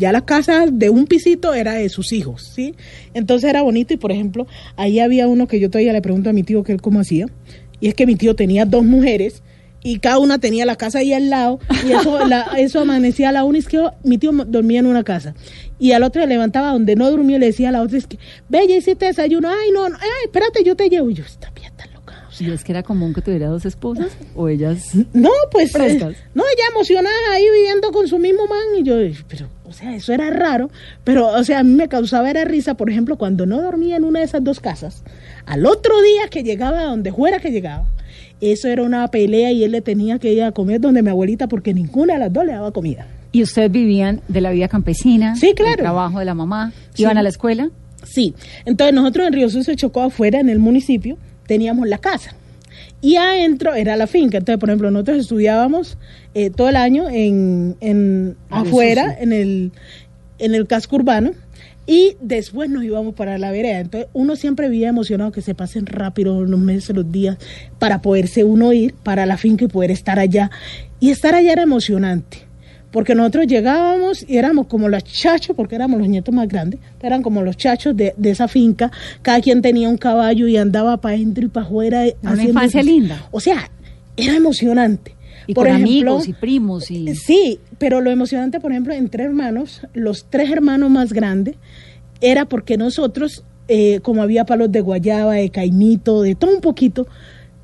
[0.00, 2.74] Ya la casa de un pisito era de sus hijos, ¿sí?
[3.14, 6.32] Entonces era bonito y, por ejemplo, ahí había uno que yo todavía le pregunto a
[6.32, 7.26] mi tío que él cómo hacía.
[7.80, 9.42] Y es que mi tío tenía dos mujeres
[9.82, 11.58] y cada una tenía la casa ahí al lado
[11.88, 14.86] y eso, la- eso amanecía a la una y es que mi tío dormía en
[14.86, 15.34] una casa
[15.78, 18.06] y al otro se levantaba donde no durmió y le decía a la otra es
[18.06, 18.18] que
[18.50, 21.50] ve ya hiciste desayuno ay no, no ay espérate yo te llevo y yo esta
[21.52, 24.12] pía está loca o ¿Y es que era común que tuviera dos esposas?
[24.34, 24.90] ¿O ellas?
[25.14, 25.74] No, pues.
[25.74, 25.98] Eh,
[26.34, 28.58] no, ella emocionada ahí viviendo con su mismo man.
[28.78, 28.94] Y yo,
[29.28, 30.68] pero, o sea, eso era raro.
[31.04, 34.04] Pero, o sea, a mí me causaba era risa, por ejemplo, cuando no dormía en
[34.04, 35.04] una de esas dos casas.
[35.46, 37.86] Al otro día que llegaba, donde fuera que llegaba,
[38.40, 41.46] eso era una pelea y él le tenía que ir a comer donde mi abuelita,
[41.46, 43.06] porque ninguna de las dos le daba comida.
[43.30, 45.36] ¿Y ustedes vivían de la vida campesina?
[45.36, 45.70] Sí, claro.
[45.70, 46.72] del trabajo de la mamá?
[46.94, 47.02] Sí.
[47.02, 47.70] ¿Iban a la escuela?
[48.02, 52.34] Sí, entonces nosotros en Río Sucio Chocó afuera, en el municipio, teníamos la casa.
[53.02, 54.38] Y adentro era la finca.
[54.38, 55.96] Entonces, por ejemplo, nosotros estudiábamos
[56.34, 59.72] eh, todo el año en, en Ah, afuera, en el,
[60.38, 61.32] en el casco urbano.
[61.86, 63.80] Y después nos íbamos para la vereda.
[63.80, 67.38] Entonces, uno siempre vivía emocionado que se pasen rápido los meses, los días,
[67.78, 70.50] para poderse uno ir para la finca y poder estar allá.
[71.00, 72.49] Y estar allá era emocionante.
[72.92, 77.22] Porque nosotros llegábamos y éramos como los chachos, porque éramos los nietos más grandes, eran
[77.22, 78.90] como los chachos de, de esa finca.
[79.22, 82.06] Cada quien tenía un caballo y andaba para adentro y para afuera.
[82.06, 83.28] eh, Una infancia sus- linda.
[83.30, 83.70] O sea,
[84.16, 85.14] era emocionante.
[85.46, 87.14] Y Por con ejemplo, amigos y primos y...
[87.14, 91.56] Sí, pero lo emocionante, por ejemplo, entre hermanos, los tres hermanos más grandes,
[92.20, 97.06] era porque nosotros, eh, como había palos de guayaba, de caimito, de todo un poquito,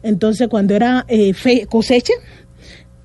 [0.03, 2.13] entonces cuando era eh, fe- cosecha,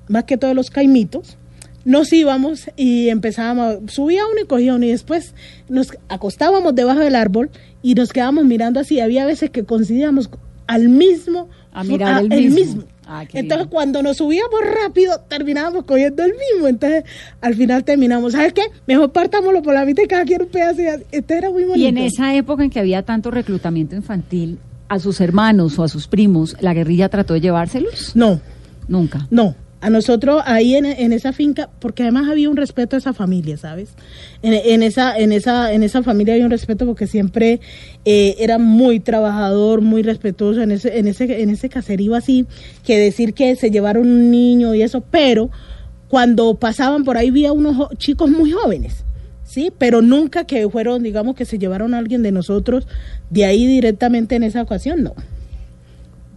[0.08, 1.36] más que todos los caimitos,
[1.84, 5.34] nos íbamos y empezábamos, subía uno y cogía uno y después
[5.68, 7.50] nos acostábamos debajo del árbol
[7.82, 9.00] y nos quedábamos mirando así.
[9.00, 10.30] Había veces que coincidíamos
[10.66, 12.84] al mismo, A mirar el mismo.
[13.04, 16.68] Ah, Entonces cuando nos subíamos rápido terminábamos cogiendo el mismo.
[16.68, 17.04] Entonces
[17.40, 18.62] al final terminamos, ¿sabes qué?
[18.86, 20.80] Mejor partámoslo por la mitad y cada quien un pedazo.
[21.10, 21.78] Este era muy bonito.
[21.78, 25.88] Y en esa época en que había tanto reclutamiento infantil, a sus hermanos o a
[25.88, 28.14] sus primos, ¿la guerrilla trató de llevárselos?
[28.14, 28.40] No,
[28.88, 29.26] Nunca.
[29.30, 33.12] No, a nosotros ahí en, en esa finca, porque además había un respeto a esa
[33.12, 33.90] familia, ¿sabes?
[34.40, 37.60] En, esa, en esa, en esa familia había un respeto porque siempre
[38.04, 42.46] eh, era muy trabajador, muy respetuoso en ese, en ese, en ese caserío así,
[42.84, 45.50] que decir que se llevaron un niño y eso, pero
[46.06, 49.04] cuando pasaban por ahí había unos chicos muy jóvenes.
[49.42, 52.86] Sí, pero nunca que fueron, digamos, que se llevaron a alguien de nosotros
[53.30, 55.14] de ahí directamente en esa ocasión, no.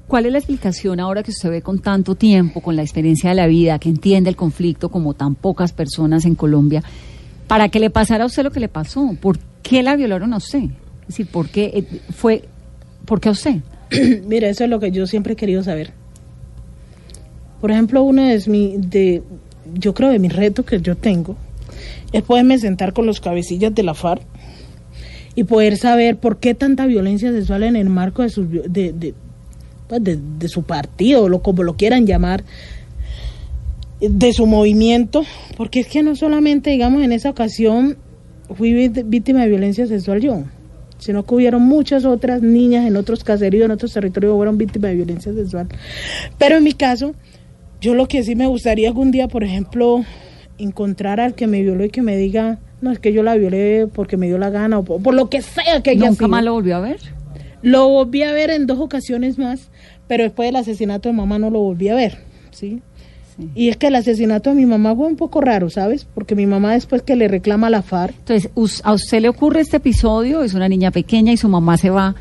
[0.08, 3.36] ¿Cuál es la explicación ahora que usted ve con tanto tiempo, con la experiencia de
[3.36, 6.84] la vida, que entiende el conflicto como tan pocas personas en Colombia,
[7.48, 9.16] para que le pasara a usted lo que le pasó?
[9.20, 10.66] ¿Por qué la violaron a usted?
[11.02, 12.44] Es decir, ¿por qué eh, fue,
[13.06, 13.62] por qué a usted?
[14.28, 15.92] Mira, eso es lo que yo siempre he querido saber.
[17.60, 19.24] Por ejemplo, uno de mi, de,
[19.74, 21.36] yo creo de mis retos que yo tengo
[22.12, 24.22] es poderme sentar con los cabecillas de la FARC
[25.34, 29.14] y poder saber por qué tanta violencia sexual en el marco de su, de, de,
[29.88, 32.44] pues, de, de su partido, lo, como lo quieran llamar,
[34.00, 35.24] de su movimiento,
[35.58, 37.98] porque es que no solamente, digamos, en esa ocasión
[38.54, 40.44] fui víctima de violencia sexual yo,
[40.98, 44.92] sino que hubieron muchas otras niñas en otros caseríos, en otros territorios, que fueron víctimas
[44.92, 45.68] de violencia sexual.
[46.38, 47.16] Pero en mi caso,
[47.82, 50.04] yo lo que sí me gustaría algún día, por ejemplo,
[50.58, 53.88] encontrar al que me violó y que me diga, no, es que yo la violé
[53.94, 56.30] porque me dio la gana o por, por lo que sea que haya ¿Nunca sido.
[56.30, 57.00] más lo volvió a ver?
[57.62, 59.70] Lo volví a ver en dos ocasiones más,
[60.08, 62.20] pero después del asesinato de mamá no lo volví a ver,
[62.52, 62.82] ¿sí?
[63.38, 63.50] Sí.
[63.54, 66.06] Y es que el asesinato de mi mamá fue un poco raro, ¿sabes?
[66.06, 68.52] Porque mi mamá después que le reclama a la FARC, Entonces,
[68.84, 70.42] ¿a usted le ocurre este episodio?
[70.42, 72.16] Es una niña pequeña y su mamá se va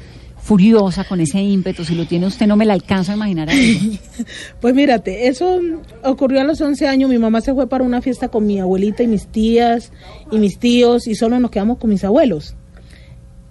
[0.45, 1.85] furiosa con ese ímpetu.
[1.85, 3.49] Si lo tiene usted, no me la alcanzo a imaginar.
[3.49, 3.53] a.
[4.61, 5.59] Pues mírate, eso
[6.03, 7.09] ocurrió a los 11 años.
[7.09, 9.91] Mi mamá se fue para una fiesta con mi abuelita y mis tías
[10.31, 12.57] y mis tíos y solo nos quedamos con mis abuelos.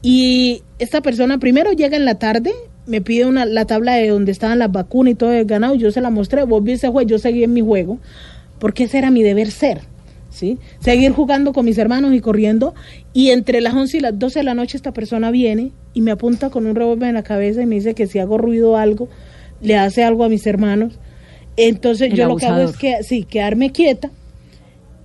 [0.04, 2.52] Y esta persona primero llega en la tarde,
[2.86, 5.91] me pide una, la tabla de donde estaban las vacunas y todo el ganado, yo
[5.91, 8.00] se la mostré, volví ese juego, yo seguí en mi juego,
[8.60, 9.82] porque ese era mi deber ser.
[10.30, 10.58] ¿Sí?
[10.80, 12.74] Seguir jugando con mis hermanos y corriendo.
[13.13, 16.10] Y entre las 11 y las 12 de la noche esta persona viene y me
[16.10, 18.78] apunta con un revólver en la cabeza y me dice que si hago ruido o
[18.78, 19.10] algo,
[19.62, 20.98] le hace algo a mis hermanos.
[21.56, 24.10] Entonces El yo lo que hago es que, sí, quedarme quieta.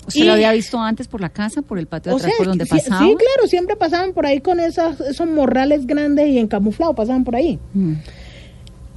[0.08, 2.38] ¿Usted Y- lo había visto antes por la casa, por el patio de atrás, sea,
[2.38, 2.98] por donde pasaba?
[3.00, 7.36] sí, claro, siempre pasaban por ahí con esas, esos morrales grandes y encamuflados, pasaban por
[7.36, 7.58] ahí.
[7.74, 7.92] Mm.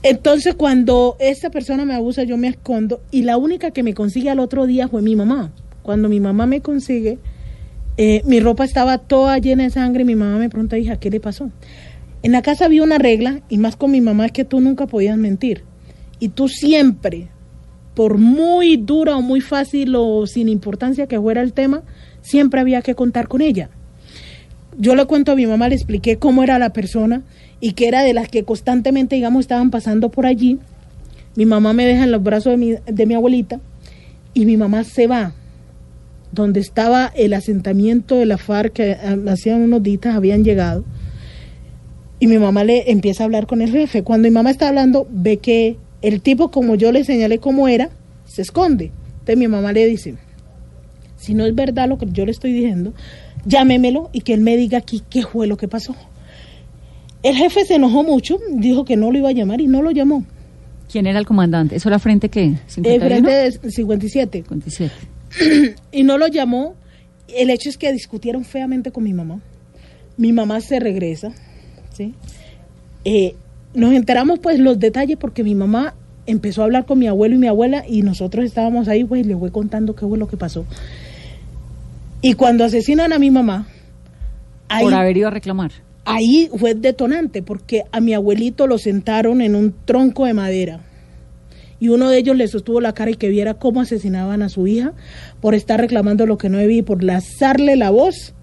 [0.04, 4.30] Entonces cuando esta persona me abusa, yo me escondo y la única que me consigue
[4.32, 5.52] al otro día fue mi mamá.
[5.84, 7.20] Cuando mi mamá me consigue,
[7.98, 11.10] eh, mi ropa estaba toda llena de sangre y mi mamá me pregunta, hija, ¿qué
[11.12, 11.52] le pasó?
[12.24, 14.86] En la casa había una regla, y más con mi mamá, es que tú nunca
[14.88, 15.64] podías mentir.
[16.20, 17.30] Y tú siempre,
[17.94, 21.84] por muy dura o muy fácil o sin importancia que fuera el tema,
[22.22, 23.70] siempre había que contar con ella
[24.78, 27.24] yo le cuento a mi mamá, le expliqué cómo era la persona
[27.60, 30.60] y que era de las que constantemente, digamos, estaban pasando por allí.
[31.36, 33.60] Mi mamá me deja en los brazos de mi, de mi abuelita
[34.34, 35.34] y mi mamá se va
[36.32, 40.86] donde estaba el asentamiento de la FARC que ah, hacían unos días habían llegado
[42.22, 44.04] Y mi mamá le empieza a hablar con el jefe.
[44.04, 47.90] Cuando mi mamá está hablando, ve que el tipo, como yo le señalé cómo era,
[48.26, 48.92] se esconde.
[49.14, 50.16] Entonces mi mamá le dice,
[51.18, 52.94] si no es verdad lo que yo le estoy diciendo,
[53.46, 55.96] llámemelo y que él me diga aquí qué fue lo que pasó.
[57.24, 59.92] El jefe se enojó mucho, dijo que no lo iba a llamar y no lo
[59.92, 60.26] llamó.
[60.92, 61.76] ¿Quién era el comandante?
[61.76, 62.44] ¿Eso era frente qué?
[62.44, 63.00] Eh, ¿51?
[63.00, 64.40] frente de 57.
[64.40, 64.94] 57.
[65.92, 66.76] y no lo llamó.
[67.28, 69.40] El hecho es que discutieron feamente con mi mamá.
[70.18, 71.32] Mi mamá se regresa,
[71.94, 72.14] ¿sí?
[73.06, 73.36] Eh,
[73.74, 75.94] nos enteramos pues los detalles porque mi mamá
[76.26, 79.36] empezó a hablar con mi abuelo y mi abuela y nosotros estábamos ahí, pues le
[79.36, 80.66] voy contando qué fue lo que pasó.
[82.22, 83.68] Y cuando asesinan a mi mamá,
[84.70, 85.72] ahí, Por haber ido a reclamar.
[86.06, 90.82] ahí fue detonante porque a mi abuelito lo sentaron en un tronco de madera
[91.80, 94.68] y uno de ellos le sostuvo la cara y que viera cómo asesinaban a su
[94.68, 94.94] hija
[95.42, 98.36] por estar reclamando lo que no debía y por lanzarle la voz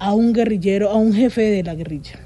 [0.00, 2.18] a un guerrillero, a un jefe de la guerrilla.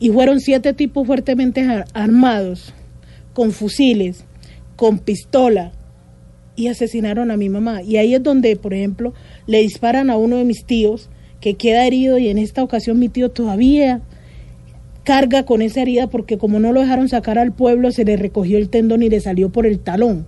[0.00, 2.72] Y fueron siete tipos fuertemente ar- armados,
[3.34, 4.24] con fusiles,
[4.76, 5.70] con pistola,
[6.56, 7.82] y asesinaron a mi mamá.
[7.82, 9.14] Y ahí es donde, por ejemplo,
[9.46, 11.08] le disparan a uno de mis tíos,
[11.40, 14.00] que queda herido, y en esta ocasión mi tío todavía
[15.04, 18.58] carga con esa herida porque como no lo dejaron sacar al pueblo, se le recogió
[18.58, 20.26] el tendón y le salió por el talón.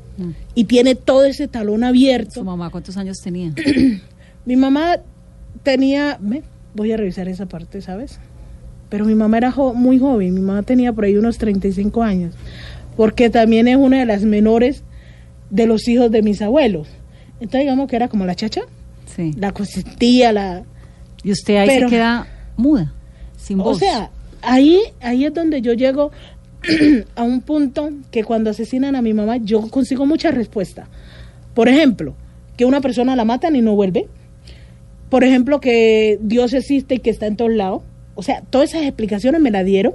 [0.55, 2.35] Y tiene todo ese talón abierto.
[2.41, 3.53] ¿Su mamá cuántos años tenía?
[4.47, 4.97] Mi mamá
[5.63, 6.43] tenía, ve,
[6.75, 8.19] voy a revisar esa parte, ¿sabes?
[8.93, 12.35] Pero mi mamá era jo- muy joven, mi mamá tenía por ahí unos 35 años,
[12.95, 14.85] porque también es una de las menores
[15.49, 16.89] de los hijos de mis abuelos.
[17.41, 18.61] Entonces digamos que era como la chacha,
[19.07, 19.33] Sí.
[19.39, 20.65] la consentía, la...
[21.25, 22.27] Y usted ahí Pero- se queda
[22.59, 22.93] muda,
[23.39, 23.79] sin O voz.
[23.79, 24.11] sea,
[24.43, 26.11] ahí, ahí es donde yo llego
[27.17, 30.87] a un punto que cuando asesinan a mi mamá yo consigo mucha respuesta.
[31.55, 32.15] Por ejemplo,
[32.59, 34.07] que una persona la matan y no vuelve.
[35.09, 37.83] Por ejemplo, que Dios existe y que está en todos lados.
[38.15, 39.95] O sea, todas esas explicaciones me las dieron.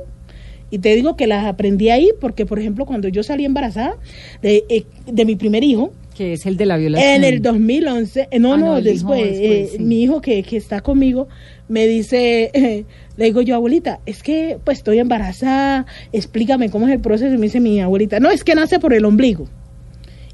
[0.69, 3.95] Y te digo que las aprendí ahí porque, por ejemplo, cuando yo salí embarazada
[4.41, 7.09] de, eh, de mi primer hijo, que es el de la violación.
[7.13, 9.83] en el 2011, eh, no, Ah, no, no, hijo después, después, eh, sí.
[9.83, 11.27] mi hijo que, que está conmigo
[11.69, 12.85] me dice, eh,
[13.17, 17.33] le digo yo, abuelita, es que pues estoy embarazada, explícame cómo es el proceso.
[17.33, 19.47] Y me dice mi abuelita, no, es que nace por el ombligo.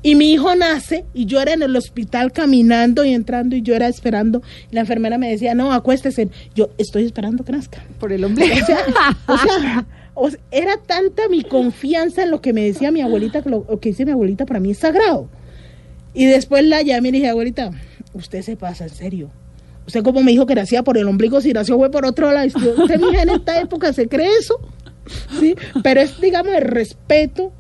[0.04, 3.74] Y mi hijo nace y yo era en el hospital caminando y entrando y yo
[3.74, 4.42] era esperando.
[4.70, 6.28] Y la enfermera me decía, no, acuéstese.
[6.54, 7.86] Yo estoy esperando que nazca.
[8.00, 8.54] Por el ombligo.
[8.64, 8.86] O sea,
[9.28, 13.42] o sea, o sea, era tanta mi confianza en lo que me decía mi abuelita,
[13.42, 15.30] que lo, lo que dice mi abuelita para mí es sagrado.
[16.14, 17.72] Y después la llamé y le dije, abuelita,
[18.14, 19.32] usted se pasa, en serio.
[19.88, 22.48] Usted como me dijo que nacía por el ombligo, si nació fue por otro lado.
[22.48, 24.60] Usted, mija, en esta época se cree eso.
[25.40, 25.56] ¿Sí?
[25.84, 27.52] Pero es, digamos, el respeto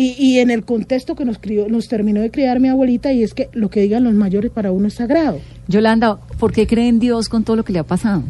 [0.00, 3.22] y, y en el contexto que nos, crió, nos terminó de criar mi abuelita y
[3.22, 5.40] es que lo que digan los mayores para uno es sagrado.
[5.68, 8.22] Yolanda, ¿por qué cree en Dios con todo lo que le ha pasado?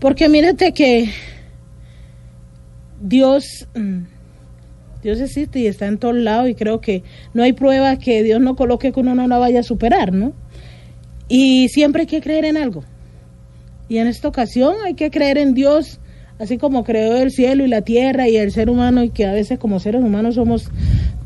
[0.00, 1.10] Porque mírate que
[3.02, 3.98] Dios, mm,
[5.02, 7.02] Dios existe y está en todos lados y creo que
[7.34, 10.32] no hay prueba que Dios no coloque que uno no la vaya a superar, ¿no?
[11.28, 12.82] Y siempre hay que creer en algo.
[13.90, 16.00] Y en esta ocasión hay que creer en Dios,
[16.38, 19.32] así como creó el cielo y la tierra y el ser humano y que a
[19.32, 20.70] veces como seres humanos somos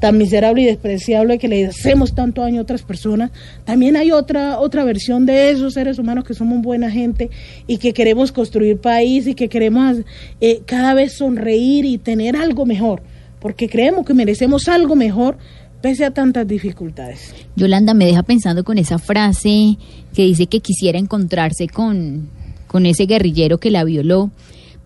[0.00, 3.30] tan miserables y despreciables que le hacemos tanto daño a otras personas.
[3.64, 7.30] También hay otra otra versión de esos seres humanos que somos buena gente
[7.66, 9.98] y que queremos construir país y que queremos
[10.40, 13.02] eh, cada vez sonreír y tener algo mejor,
[13.40, 15.36] porque creemos que merecemos algo mejor
[15.82, 17.34] pese a tantas dificultades.
[17.56, 19.76] Yolanda me deja pensando con esa frase
[20.14, 22.30] que dice que quisiera encontrarse con,
[22.66, 24.30] con ese guerrillero que la violó.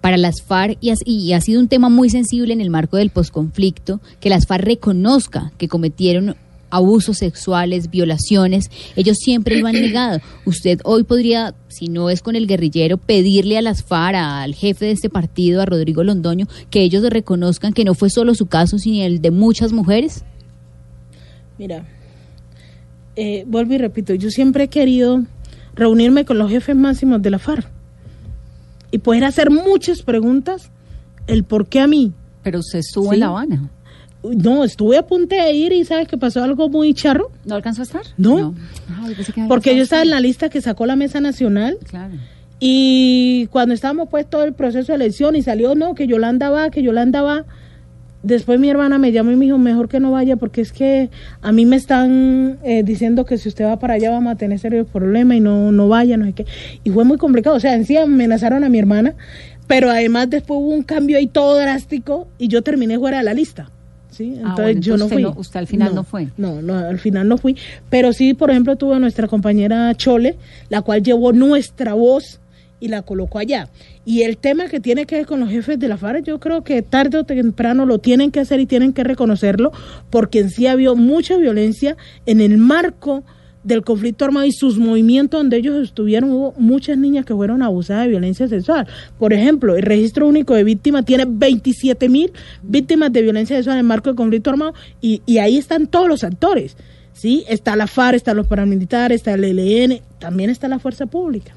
[0.06, 3.10] Para las FARC, y, y ha sido un tema muy sensible en el marco del
[3.10, 6.36] posconflicto, que las FARC reconozca que cometieron
[6.70, 10.20] abusos sexuales, violaciones, ellos siempre lo han negado.
[10.44, 14.84] Usted hoy podría, si no es con el guerrillero, pedirle a las FARC, al jefe
[14.84, 18.78] de este partido, a Rodrigo Londoño, que ellos reconozcan que no fue solo su caso,
[18.78, 20.24] sino el de muchas mujeres.
[21.58, 21.84] Mira,
[23.16, 25.24] eh, vuelvo y repito, yo siempre he querido
[25.74, 27.75] reunirme con los jefes máximos de la FARC
[28.96, 30.70] y poder hacer muchas preguntas,
[31.26, 32.12] el por qué a mí.
[32.42, 33.14] Pero usted estuvo Sí.
[33.14, 33.68] en La Habana.
[34.24, 37.82] No, estuve a punto de ir y sabes que pasó algo muy charro, ¿No alcanzó
[37.82, 38.02] a estar?
[38.16, 38.54] No.
[39.34, 42.14] Que porque yo estaba en la lista que sacó la Mesa Nacional Claro.
[42.58, 46.70] y cuando estábamos pues todo el proceso de elección y salió, no, que Yolanda va,
[46.70, 47.44] que Yolanda va.
[48.26, 51.10] Después mi hermana me llamó y me dijo, mejor que no vaya porque es que
[51.42, 54.58] a mí me están eh, diciendo que si usted va para allá vamos a tener
[54.58, 56.46] serios problemas y no, no vaya, no sé qué.
[56.82, 59.14] Y fue muy complicado, o sea, en sí amenazaron a mi hermana,
[59.68, 63.32] pero además después hubo un cambio ahí todo drástico y yo terminé fuera de la
[63.34, 63.70] lista.
[64.10, 64.24] ¿sí?
[64.34, 65.24] Entonces Ah, bueno, yo no entonces fui.
[65.24, 66.28] usted no- usted al final no fue.
[66.36, 67.56] No, no, al final no fui.
[67.90, 70.36] Pero sí, por ejemplo, tuve a nuestra compañera Chole,
[70.68, 72.40] la cual llevó nuestra voz
[72.80, 73.68] y la colocó allá.
[74.04, 76.62] Y el tema que tiene que ver con los jefes de la FARC, yo creo
[76.62, 79.72] que tarde o temprano lo tienen que hacer y tienen que reconocerlo,
[80.10, 83.24] porque en sí había mucha violencia en el marco
[83.66, 88.04] del conflicto armado y sus movimientos donde ellos estuvieron, hubo muchas niñas que fueron abusadas
[88.04, 88.86] de violencia sexual.
[89.18, 93.80] Por ejemplo, el registro único de víctimas tiene 27 mil víctimas de violencia sexual en
[93.80, 96.76] el marco del conflicto armado y, y ahí están todos los actores.
[97.12, 97.44] ¿sí?
[97.48, 101.52] Está la FARC, están los paramilitares, está el ELN, también está la fuerza pública.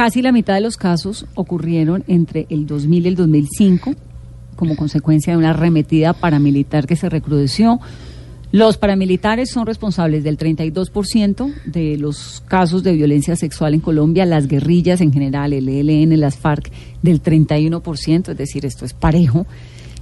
[0.00, 3.94] Casi la mitad de los casos ocurrieron entre el 2000 y el 2005
[4.56, 7.80] como consecuencia de una arremetida paramilitar que se recrudeció.
[8.50, 14.48] Los paramilitares son responsables del 32% de los casos de violencia sexual en Colombia, las
[14.48, 19.46] guerrillas en general, el ELN, las FARC, del 31%, es decir, esto es parejo.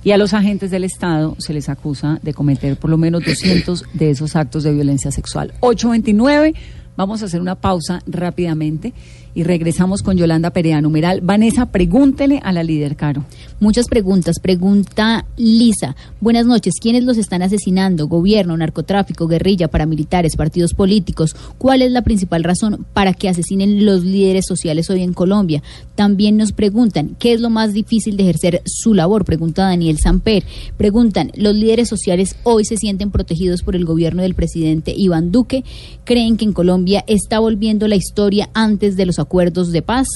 [0.05, 3.85] Y a los agentes del Estado se les acusa de cometer por lo menos 200
[3.95, 5.55] de esos actos de violencia sexual.
[5.59, 6.55] 829,
[6.97, 8.95] vamos a hacer una pausa rápidamente
[9.39, 11.21] y regresamos con Yolanda Perea, numeral.
[11.21, 13.25] Vanessa, pregúntele a la líder Caro.
[13.61, 14.41] Muchas preguntas.
[14.43, 15.95] Pregunta Lisa.
[16.21, 16.75] Buenas noches.
[16.81, 18.09] ¿Quiénes los están asesinando?
[18.09, 21.37] ¿Gobierno, narcotráfico, guerrilla, paramilitares, partidos políticos?
[21.57, 25.63] ¿Cuál es la principal razón para que asesinen los líderes sociales hoy en Colombia?
[25.95, 29.25] También nos preguntan, ¿qué es lo más difícil de ejercer su labor?
[29.25, 30.43] Pregunta Daniel Samper.
[30.77, 35.63] Preguntan, ¿los líderes sociales hoy se sienten protegidos por el gobierno del presidente Iván Duque?
[36.03, 40.09] ¿Creen que en Colombia está volviendo la historia antes de los acuerdos de paz?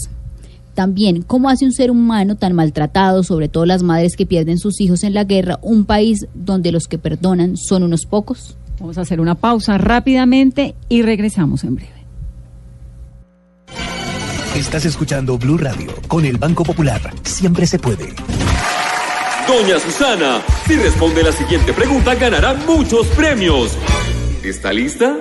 [0.75, 4.81] También, ¿cómo hace un ser humano tan maltratado, sobre todo las madres que pierden sus
[4.81, 8.57] hijos en la guerra, un país donde los que perdonan son unos pocos?
[8.81, 12.03] Vamos a hacer una pausa rápidamente y regresamos en breve.
[14.57, 17.01] Estás escuchando Blue Radio con el Banco Popular.
[17.23, 18.15] Siempre se puede.
[19.47, 23.77] Doña Susana, si responde la siguiente pregunta ganará muchos premios.
[24.43, 25.17] ¿Está lista?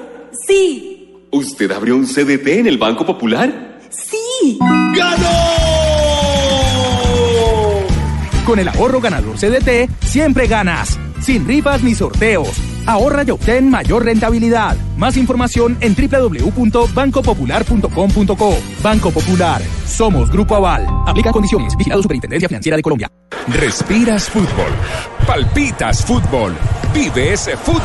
[0.48, 1.28] Sí.
[1.32, 3.71] ¿Usted abrió un CDT en el Banco Popular?
[3.92, 4.58] Sí.
[4.96, 5.28] ¡Ganó!
[8.46, 10.98] Con el ahorro ganador CDT, siempre ganas.
[11.22, 12.50] Sin rifas ni sorteos.
[12.88, 14.76] Ahorra y obtén mayor rentabilidad.
[14.98, 18.58] Más información en www.bancopopular.com.co.
[18.82, 19.62] Banco Popular.
[19.86, 20.88] Somos Grupo Aval.
[21.06, 21.78] Aplica condiciones.
[21.78, 23.08] Vigilado Superintendencia Financiera de Colombia.
[23.48, 24.72] Respiras fútbol.
[25.28, 26.56] Palpitas fútbol.
[26.94, 27.82] Vive ese fútbol.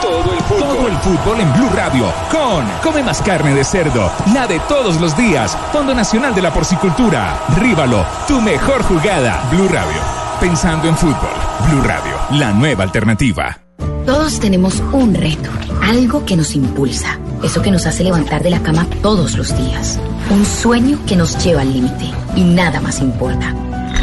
[0.00, 2.12] Todo el Todo el fútbol en Blue Radio.
[2.30, 4.10] Con Come más carne de cerdo.
[4.34, 5.56] La de todos los días.
[5.72, 7.38] Fondo Nacional de la Porcicultura.
[7.56, 8.04] Ríbalo.
[8.26, 9.42] Tu mejor jugada.
[9.50, 10.00] Blue Radio.
[10.40, 11.30] Pensando en fútbol.
[11.68, 12.12] Blue Radio.
[12.32, 13.58] La nueva alternativa.
[14.04, 15.50] Todos tenemos un reto,
[15.82, 20.00] algo que nos impulsa, eso que nos hace levantar de la cama todos los días,
[20.30, 23.54] un sueño que nos lleva al límite y nada más importa.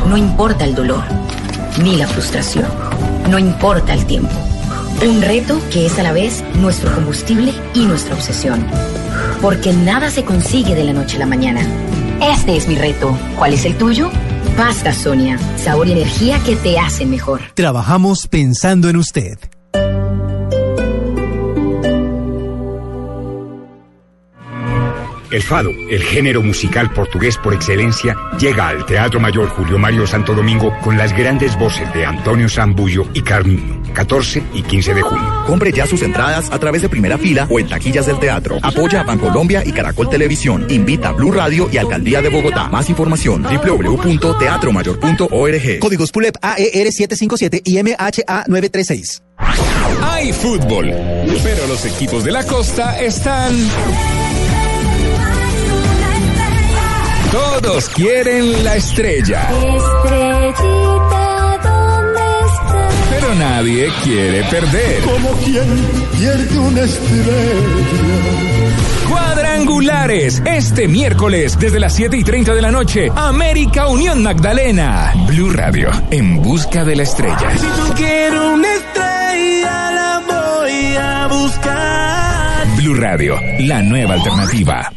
[0.08, 1.04] No importa el dolor,
[1.84, 2.68] ni la frustración,
[3.30, 4.34] no importa el tiempo.
[5.02, 8.66] Un reto que es a la vez nuestro combustible y nuestra obsesión.
[9.42, 11.62] Porque nada se consigue de la noche a la mañana.
[12.20, 13.16] Este es mi reto.
[13.38, 14.10] ¿Cuál es el tuyo?
[14.58, 17.42] Pasta Sonia, sabor y energía que te hacen mejor.
[17.54, 19.38] Trabajamos pensando en usted.
[25.30, 30.34] El fado, el género musical portugués por excelencia, llega al Teatro Mayor Julio Mario Santo
[30.34, 35.44] Domingo con las grandes voces de Antonio Zambullo y Carmino, 14 y 15 de junio.
[35.48, 38.60] Compre ya sus entradas a través de primera fila o en taquillas del teatro.
[38.62, 40.68] Apoya a Bancolombia y Caracol Televisión.
[40.70, 42.70] Invita a Blue Radio y Alcaldía de Bogotá.
[42.70, 45.80] Más información www.teatromayor.org.
[45.80, 49.24] Códigos PULEP AER 757 y MHA 936.
[50.04, 50.94] Hay fútbol,
[51.44, 53.56] pero los equipos de la costa están...
[57.32, 59.50] Todos quieren la estrella.
[59.52, 61.37] Estrellita.
[63.28, 65.02] Pero nadie quiere perder.
[65.02, 65.66] Como quien
[66.18, 67.34] pierde una estrella.
[69.10, 75.13] Cuadrangulares, este miércoles desde las 7 y 30 de la noche, América Unión Magdalena.
[75.28, 77.52] Blue Radio, en busca de la estrella.
[77.58, 82.78] Si tú quieres una estrella, la voy a buscar.
[82.78, 84.90] Blue Radio, la nueva alternativa.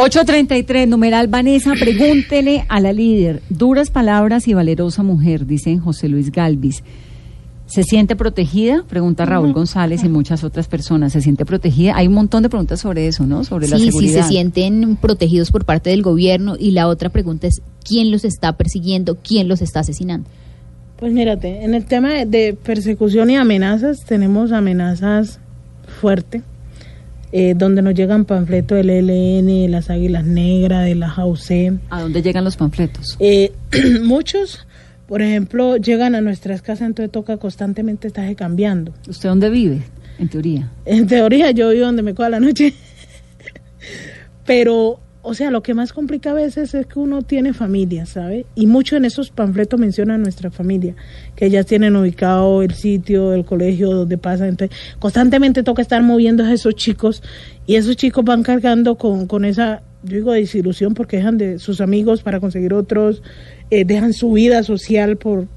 [0.00, 3.42] ...833, numeral Vanessa, pregúntele a la líder.
[3.50, 6.82] Duras palabras y valerosa mujer, dicen José Luis Galvis.
[7.66, 8.82] ¿Se siente protegida?
[8.88, 11.12] Pregunta Raúl González y muchas otras personas.
[11.12, 11.96] ¿Se siente protegida?
[11.96, 13.44] Hay un montón de preguntas sobre eso, ¿no?
[13.44, 14.22] Sobre la Sí, sí, seguridad.
[14.22, 16.56] se sienten protegidos por parte del gobierno.
[16.58, 19.18] Y la otra pregunta es, ¿quién los está persiguiendo?
[19.22, 20.28] ¿Quién los está asesinando?
[20.98, 25.38] Pues mírate, en el tema de, de persecución y amenazas, tenemos amenazas
[26.00, 26.42] fuertes,
[27.32, 31.78] eh, donde nos llegan panfletos del ELN, de las Águilas Negras, de la JAUC.
[31.90, 33.16] ¿A dónde llegan los panfletos?
[33.20, 33.52] Eh,
[34.04, 34.66] muchos,
[35.06, 38.92] por ejemplo, llegan a nuestras casas, entonces toca constantemente estarse cambiando.
[39.08, 39.82] ¿Usted dónde vive,
[40.18, 40.70] en teoría?
[40.84, 42.74] En teoría yo vivo donde me coja la noche.
[44.46, 48.46] Pero, o sea, lo que más complica a veces es que uno tiene familia, ¿sabe?
[48.54, 50.94] Y mucho en esos panfletos menciona a nuestra familia,
[51.36, 54.48] que ellas tienen ubicado el sitio, el colegio donde pasan.
[54.48, 57.22] Entonces, constantemente toca estar moviendo a esos chicos
[57.66, 61.82] y esos chicos van cargando con, con esa, yo digo, desilusión porque dejan de sus
[61.82, 63.22] amigos para conseguir otros,
[63.70, 65.48] eh, dejan su vida social por,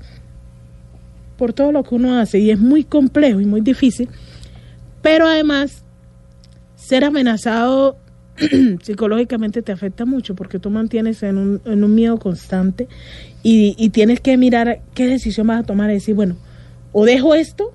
[1.38, 4.10] por todo lo que uno hace y es muy complejo y muy difícil.
[5.02, 5.86] Pero además,
[6.76, 8.03] ser amenazado
[8.82, 12.88] psicológicamente te afecta mucho porque tú mantienes en un, en un miedo constante
[13.44, 16.36] y, y tienes que mirar qué decisión vas a tomar y decir, bueno,
[16.92, 17.72] o dejo esto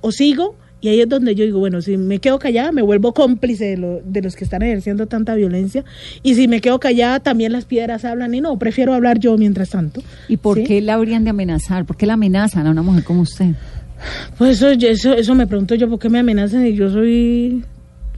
[0.00, 3.14] o sigo y ahí es donde yo digo, bueno, si me quedo callada me vuelvo
[3.14, 5.84] cómplice de, lo- de los que están ejerciendo tanta violencia
[6.22, 9.70] y si me quedo callada también las piedras hablan y no, prefiero hablar yo mientras
[9.70, 10.02] tanto.
[10.28, 10.64] ¿Y por ¿sí?
[10.64, 11.84] qué la habrían de amenazar?
[11.86, 13.52] ¿Por qué la amenazan a una mujer como usted?
[14.36, 17.64] Pues eso, eso, eso me pregunto yo, ¿por qué me amenazan si yo soy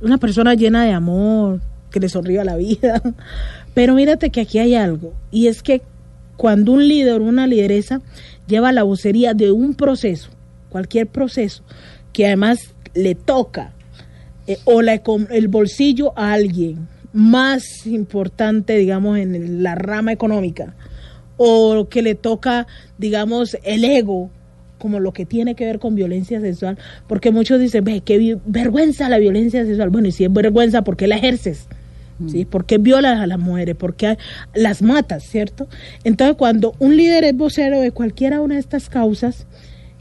[0.01, 3.03] una persona llena de amor, que le sonríe a la vida?
[3.75, 5.83] Pero mírate que aquí hay algo, y es que
[6.37, 8.03] cuando un líder una lideresa
[8.47, 10.31] lleva la vocería de un proceso,
[10.69, 11.63] cualquier proceso,
[12.13, 12.59] que además
[12.95, 13.73] le toca
[14.47, 20.75] eh, o la el bolsillo a alguien más importante, digamos, en la rama económica,
[21.39, 22.67] o que le toca,
[22.99, 24.31] digamos, el ego,
[24.79, 29.09] como lo que tiene que ver con violencia sexual, porque muchos dicen, ve, qué vergüenza
[29.09, 29.91] la violencia sexual.
[29.91, 31.67] Bueno, y si es vergüenza, ¿por qué la ejerces?
[32.29, 32.47] ¿Sí?
[32.47, 33.77] ¿Por qué violas a las mujeres?
[33.77, 34.17] ¿Por qué
[34.55, 35.69] las matas, cierto?
[36.03, 39.47] Entonces, cuando un líder es vocero de cualquiera una de estas causas,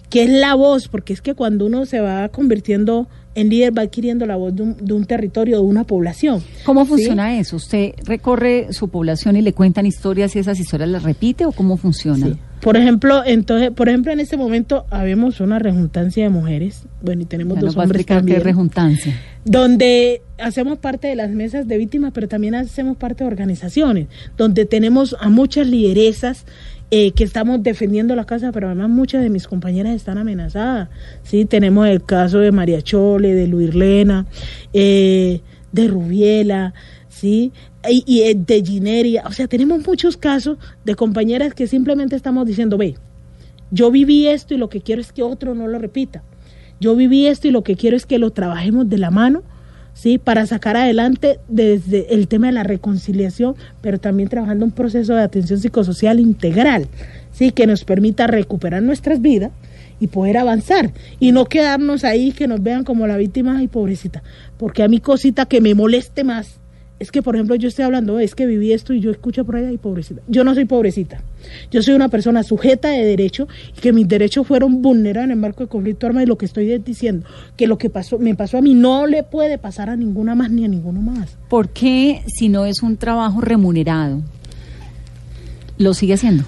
[0.09, 3.83] que es la voz, porque es que cuando uno se va convirtiendo en líder, va
[3.83, 6.41] adquiriendo la voz de un, de un territorio, de una población.
[6.63, 6.89] ¿Cómo ¿sí?
[6.89, 7.57] funciona eso?
[7.57, 11.77] ¿Usted recorre su población y le cuentan historias y esas historias las repite o cómo
[11.77, 12.37] funciona?
[12.61, 17.25] Por ejemplo, entonces, por ejemplo, en este momento habemos una rejuntancia de mujeres, bueno, y
[17.25, 19.13] tenemos Ya dos hombres qué también, es rejuntancia.
[19.43, 24.07] donde hacemos parte de las mesas de víctimas, pero también hacemos parte de organizaciones,
[24.37, 26.45] donde tenemos a muchas lideresas
[26.91, 30.89] eh, que estamos defendiendo la casa, pero además muchas de mis compañeras están amenazadas.
[31.23, 34.27] Sí, tenemos el caso de María Chole, de Luirlena,
[34.71, 36.73] eh, de Rubiela,
[37.07, 37.51] sí,
[37.89, 39.23] y, y, eh, de Gineria.
[39.25, 42.95] O sea, tenemos muchos casos de compañeras que simplemente estamos diciendo, ve,
[43.71, 46.23] yo viví esto y lo que quiero es que otro no lo repita.
[46.79, 49.43] Yo viví esto y lo que quiero es que lo trabajemos de la mano,
[49.95, 50.19] ¿sí?
[50.19, 55.23] Para sacar adelante desde el tema de la reconciliación, pero también trabajando un proceso de
[55.23, 56.87] atención psicosocial integral,
[57.31, 57.51] ¿sí?
[57.51, 59.51] Que nos permita recuperar nuestras vidas
[59.99, 64.21] y poder avanzar y no quedarnos ahí que nos vean como la víctima y pobrecita.
[64.57, 66.59] Porque a mí cosita que me moleste más
[66.97, 69.57] es que, por ejemplo, yo estoy hablando, es que viví esto y yo escucho por
[69.57, 70.21] allá y pobrecita.
[70.27, 71.21] Yo no soy pobrecita.
[71.69, 75.37] Yo soy una persona sujeta de derecho y que mis derechos fueron vulnerados en el
[75.37, 77.27] marco de conflicto armado y lo que estoy es diciendo,
[77.57, 80.49] que lo que pasó, me pasó a mí no le puede pasar a ninguna más
[80.51, 81.37] ni a ninguno más.
[81.49, 84.21] ¿Por qué, si no es un trabajo remunerado,
[85.77, 86.45] lo sigue haciendo?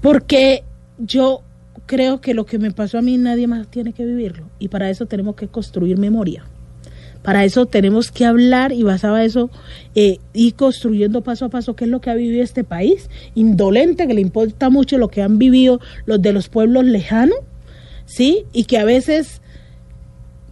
[0.00, 0.64] Porque
[0.98, 1.42] yo
[1.84, 4.88] creo que lo que me pasó a mí nadie más tiene que vivirlo y para
[4.88, 6.44] eso tenemos que construir memoria.
[7.22, 9.50] Para eso tenemos que hablar y basado en eso
[9.94, 14.06] eh, ir construyendo paso a paso qué es lo que ha vivido este país, indolente,
[14.06, 17.38] que le importa mucho lo que han vivido los de los pueblos lejanos,
[18.06, 18.44] ¿sí?
[18.52, 19.40] Y que a veces,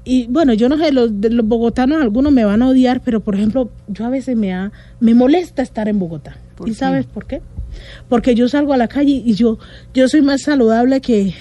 [0.05, 3.21] y bueno, yo no sé, los, de los bogotanos algunos me van a odiar, pero
[3.21, 6.37] por ejemplo, yo a veces me, ha, me molesta estar en Bogotá.
[6.67, 7.41] ¿Y sabes por qué?
[8.09, 9.59] Porque yo salgo a la calle y yo,
[9.95, 11.35] yo soy más saludable que,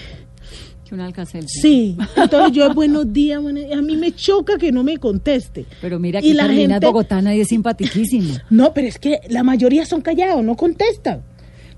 [0.89, 1.47] Que un.
[1.47, 3.77] Sí, entonces yo buenos días, buenos días.
[3.77, 5.65] a mí me choca que no me conteste.
[5.81, 8.33] Pero mira, aquí la Carolina gente- bogotana y es simpaticísimo.
[8.49, 11.21] No, pero es que la mayoría son callados, no contestan.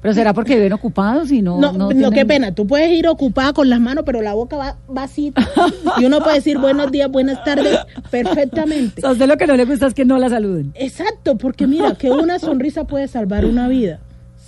[0.01, 1.59] Pero será porque viven ocupados y no.
[1.59, 4.33] No, no, no, tienen- qué pena, tú puedes ir ocupada con las manos, pero la
[4.33, 5.47] boca va vacita.
[5.99, 7.77] Y uno puede decir buenos días, buenas tardes,
[8.09, 8.99] perfectamente.
[8.99, 10.71] O sea, a usted lo que no le gusta es que no la saluden.
[10.75, 13.99] Exacto, porque mira, que una sonrisa puede salvar una vida.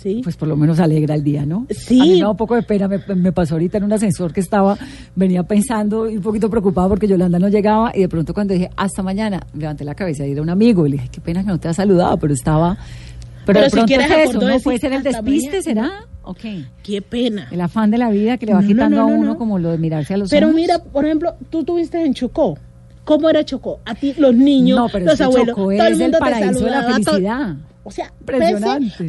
[0.04, 0.20] ¿Sí?
[0.22, 1.66] Pues por lo menos alegra el día, ¿no?
[1.70, 1.98] Sí.
[2.00, 4.32] A mí me da un poco de pena, me, me pasó ahorita en un ascensor
[4.32, 4.76] que estaba,
[5.16, 8.70] venía pensando y un poquito preocupado porque Yolanda no llegaba y de pronto cuando dije
[8.76, 11.48] hasta mañana, levanté la cabeza y era un amigo y le dije, qué pena que
[11.48, 12.76] no te ha saludado, pero estaba...
[13.46, 14.58] Pero, Pero de pronto es eso, ¿no?
[14.60, 15.88] Puede ser el despiste, mañana.
[15.90, 16.06] ¿será?
[16.22, 16.40] Ok.
[16.82, 17.48] Qué pena.
[17.50, 19.36] El afán de la vida que le va No, quitando no, a no, uno no.
[19.36, 20.56] como lo de mirarse a los Pero ojos.
[20.56, 22.56] mira, por ejemplo, tú tuviste en Chocó.
[23.04, 23.80] ¿Cómo era Chocó?
[23.84, 25.98] A ti, los niños, No, pero los es que abuelos, Chocó todo es el el
[25.98, 27.54] mundo te paraíso de la saludaba, todo- felicidad.
[27.86, 28.56] O sea, pese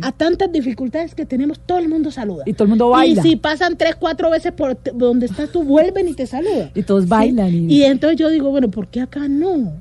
[0.01, 2.43] a tantas dificultades que tenemos, todo el mundo saluda.
[2.45, 3.21] Y todo el mundo baila.
[3.21, 6.71] Y si pasan tres, cuatro veces por donde estás tú, vuelven y te saludan.
[6.75, 7.53] Y todos bailan.
[7.53, 7.67] Y...
[7.73, 9.73] Y entonces yo digo, bueno, ¿por qué acá no?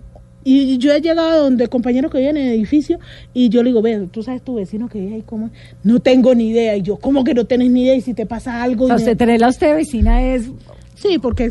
[0.45, 2.99] Y yo he llegado donde compañeros que viven en el edificio
[3.33, 5.47] y yo le digo, ve, tú sabes tu vecino que vive ahí, ¿cómo?
[5.47, 5.53] es?".
[5.83, 6.77] No tengo ni idea.
[6.77, 7.97] Y yo, ¿cómo que no tenés ni idea?
[7.97, 8.85] Y si te pasa algo...
[8.85, 10.51] O sea, tenerla a usted vecina es...
[10.95, 11.45] Sí, porque...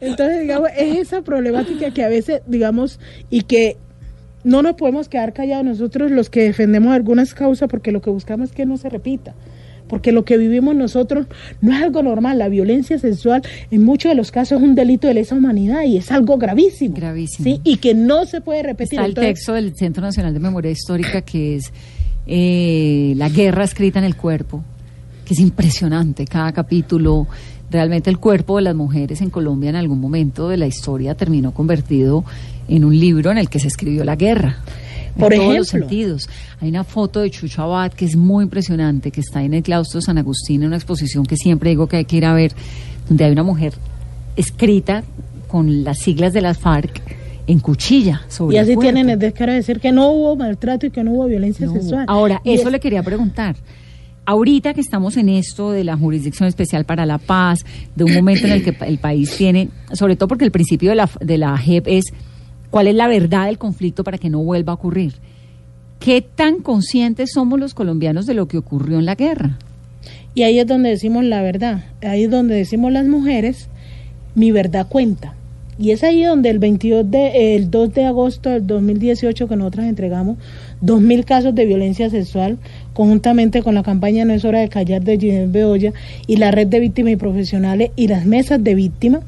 [0.00, 3.76] Entonces, digamos, es esa problemática que a veces, digamos, y que
[4.44, 8.50] no nos podemos quedar callados nosotros los que defendemos algunas causas porque lo que buscamos
[8.50, 9.34] es que no se repita.
[9.88, 11.26] Porque lo que vivimos nosotros
[11.60, 12.38] no es algo normal.
[12.38, 15.98] La violencia sexual en muchos de los casos es un delito de lesa humanidad y
[15.98, 16.94] es algo gravísimo.
[16.94, 17.44] Gravísimo.
[17.44, 17.60] ¿sí?
[17.62, 18.94] Y que no se puede repetir.
[18.94, 21.72] Está el Entonces, texto del Centro Nacional de Memoria Histórica que es
[22.26, 24.64] eh, La guerra escrita en el cuerpo,
[25.26, 27.26] que es impresionante cada capítulo.
[27.72, 31.52] Realmente el cuerpo de las mujeres en Colombia en algún momento de la historia terminó
[31.54, 32.22] convertido
[32.68, 34.58] en un libro en el que se escribió la guerra.
[35.14, 36.28] En Por todos los sentidos.
[36.60, 40.00] Hay una foto de Chucho Abad que es muy impresionante, que está en el claustro
[40.00, 42.52] de San Agustín, en una exposición que siempre digo que hay que ir a ver,
[43.08, 43.72] donde hay una mujer
[44.36, 45.02] escrita
[45.48, 47.00] con las siglas de las FARC
[47.46, 50.86] en cuchilla sobre y así el tienen el descaro de decir que no hubo maltrato
[50.86, 51.72] y que no hubo violencia No.
[51.72, 52.04] sexual.
[52.08, 53.56] Ahora, Y eso es- le quería preguntar.
[54.24, 57.64] Ahorita que estamos en esto de la Jurisdicción Especial para la Paz,
[57.96, 60.96] de un momento en el que el país tiene, sobre todo porque el principio de
[60.96, 62.04] la, de la JEP es
[62.70, 65.14] cuál es la verdad del conflicto para que no vuelva a ocurrir.
[65.98, 69.58] ¿Qué tan conscientes somos los colombianos de lo que ocurrió en la guerra?
[70.34, 71.84] Y ahí es donde decimos la verdad.
[72.00, 73.68] Ahí es donde decimos las mujeres,
[74.34, 75.34] mi verdad cuenta.
[75.78, 79.86] Y es ahí donde el 22 de, el 2 de agosto del 2018 que nosotras
[79.86, 80.36] entregamos
[80.82, 82.58] 2.000 casos de violencia sexual
[82.92, 85.92] conjuntamente con la campaña No es hora de callar de Ginés Bedoya
[86.26, 89.22] y la red de víctimas y profesionales y las mesas de víctimas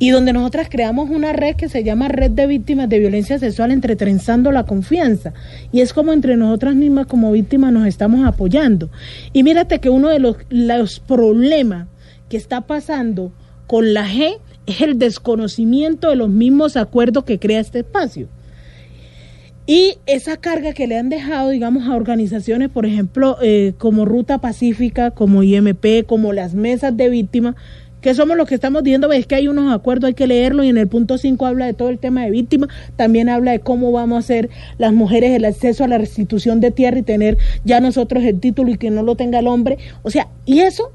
[0.00, 3.72] y donde nosotras creamos una red que se llama Red de Víctimas de Violencia Sexual
[3.72, 5.32] Entretrenzando la Confianza.
[5.72, 8.90] Y es como entre nosotras mismas como víctimas nos estamos apoyando.
[9.32, 11.88] Y mírate que uno de los, los problemas
[12.28, 13.32] que está pasando
[13.66, 14.38] con la G
[14.68, 18.28] es el desconocimiento de los mismos acuerdos que crea este espacio.
[19.66, 24.38] Y esa carga que le han dejado, digamos, a organizaciones, por ejemplo, eh, como Ruta
[24.38, 27.54] Pacífica, como IMP, como las mesas de víctimas,
[28.02, 30.68] que somos los que estamos diciendo, ves que hay unos acuerdos, hay que leerlo, y
[30.68, 33.90] en el punto 5 habla de todo el tema de víctimas, también habla de cómo
[33.90, 37.80] vamos a hacer las mujeres el acceso a la restitución de tierra y tener ya
[37.80, 39.78] nosotros el título y que no lo tenga el hombre.
[40.02, 40.92] O sea, y eso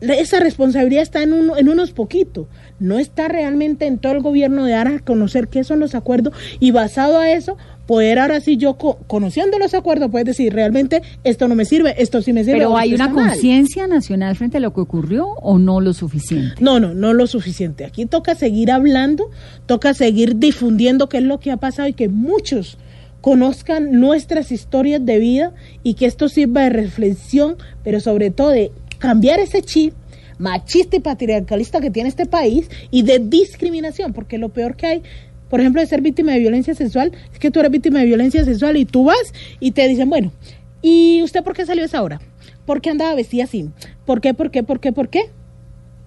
[0.00, 2.46] esa responsabilidad está en, uno, en unos poquitos,
[2.80, 6.34] no está realmente en todo el gobierno de dar a conocer qué son los acuerdos
[6.60, 11.02] y basado a eso, poder ahora sí yo, co- conociendo los acuerdos, puedes decir, realmente
[11.22, 12.58] esto no me sirve, esto sí me sirve.
[12.58, 16.54] ¿Pero hay una conciencia nacional frente a lo que ocurrió o no lo suficiente?
[16.60, 17.84] No, no, no lo suficiente.
[17.84, 19.30] Aquí toca seguir hablando,
[19.66, 22.78] toca seguir difundiendo qué es lo que ha pasado y que muchos
[23.20, 28.70] conozcan nuestras historias de vida y que esto sirva de reflexión, pero sobre todo de
[29.04, 29.92] cambiar ese chip
[30.38, 35.02] machista y patriarcalista que tiene este país y de discriminación, porque lo peor que hay,
[35.50, 38.42] por ejemplo, de ser víctima de violencia sexual, es que tú eres víctima de violencia
[38.46, 40.32] sexual y tú vas y te dicen, bueno,
[40.80, 42.18] ¿y usted por qué salió esa hora?
[42.64, 43.68] ¿Por qué andaba vestida así?
[44.06, 45.28] ¿Por qué, por qué, por qué, por qué?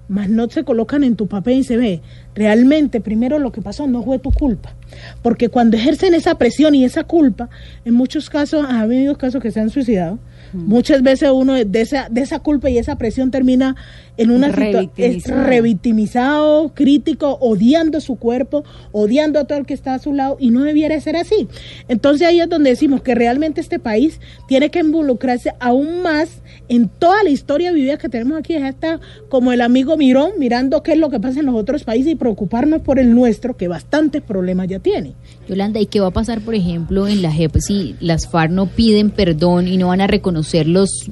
[0.08, 2.02] Más no se colocan en tu papel y se ve,
[2.34, 4.74] realmente primero lo que pasó no fue tu culpa.
[5.22, 7.48] Porque cuando ejercen esa presión y esa culpa,
[7.86, 10.18] en muchos casos, ha habido casos que se han suicidado,
[10.54, 13.76] muchas veces uno de esa, de esa culpa y esa presión termina
[14.18, 15.44] en una situación Revictimizado.
[15.44, 20.50] revictimizado, crítico, odiando su cuerpo, odiando a todo el que está a su lado y
[20.50, 21.48] no debiera ser así.
[21.88, 26.90] Entonces ahí es donde decimos que realmente este país tiene que involucrarse aún más en
[26.90, 28.54] toda la historia vivida que tenemos aquí.
[28.54, 29.00] Ya está
[29.30, 32.16] como el amigo Mirón mirando qué es lo que pasa en los otros países y
[32.16, 35.14] preocuparnos por el nuestro, que bastantes problemas ya tiene.
[35.48, 38.68] Yolanda, ¿y qué va a pasar, por ejemplo, en la JEP si las FARC no
[38.68, 41.10] piden perdón y no van a reconocer los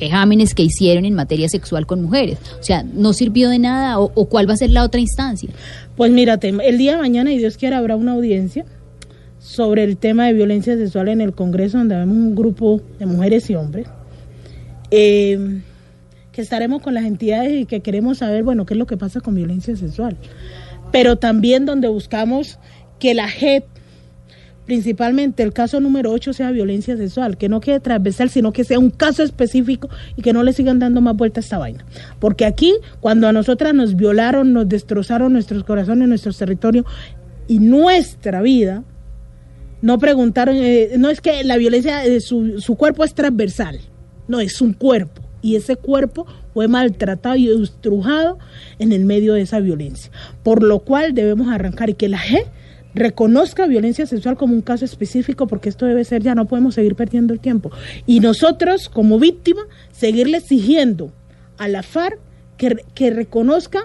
[0.00, 2.38] vejámenes que hicieron en materia sexual con mujeres?
[2.58, 5.50] O sea, ¿no sirvió de nada o, o cuál va a ser la otra instancia?
[5.96, 8.64] Pues mírate, el día de mañana, y Dios quiera, habrá una audiencia
[9.38, 13.48] sobre el tema de violencia sexual en el Congreso, donde vemos un grupo de mujeres
[13.50, 13.86] y hombres,
[14.90, 15.60] eh,
[16.32, 19.20] que estaremos con las entidades y que queremos saber, bueno, qué es lo que pasa
[19.20, 20.16] con violencia sexual.
[20.92, 22.58] Pero también donde buscamos
[22.98, 23.64] que la JEP,
[24.66, 28.78] principalmente el caso número 8 sea violencia sexual, que no quede transversal, sino que sea
[28.78, 31.84] un caso específico y que no le sigan dando más vuelta a esta vaina.
[32.18, 36.84] Porque aquí, cuando a nosotras nos violaron, nos destrozaron nuestros corazones, nuestros territorios
[37.48, 38.84] y nuestra vida,
[39.82, 43.80] no preguntaron, eh, no es que la violencia, eh, su, su cuerpo es transversal,
[44.28, 45.22] no, es un cuerpo.
[45.42, 48.38] Y ese cuerpo fue maltratado y estrujado
[48.78, 50.10] en el medio de esa violencia.
[50.42, 52.44] Por lo cual debemos arrancar y que la G
[52.94, 56.94] reconozca violencia sexual como un caso específico porque esto debe ser ya, no podemos seguir
[56.94, 57.70] perdiendo el tiempo.
[58.06, 59.62] Y nosotros como víctima,
[59.92, 61.12] seguirle exigiendo
[61.58, 62.18] a la FARC
[62.56, 63.84] que, que reconozcan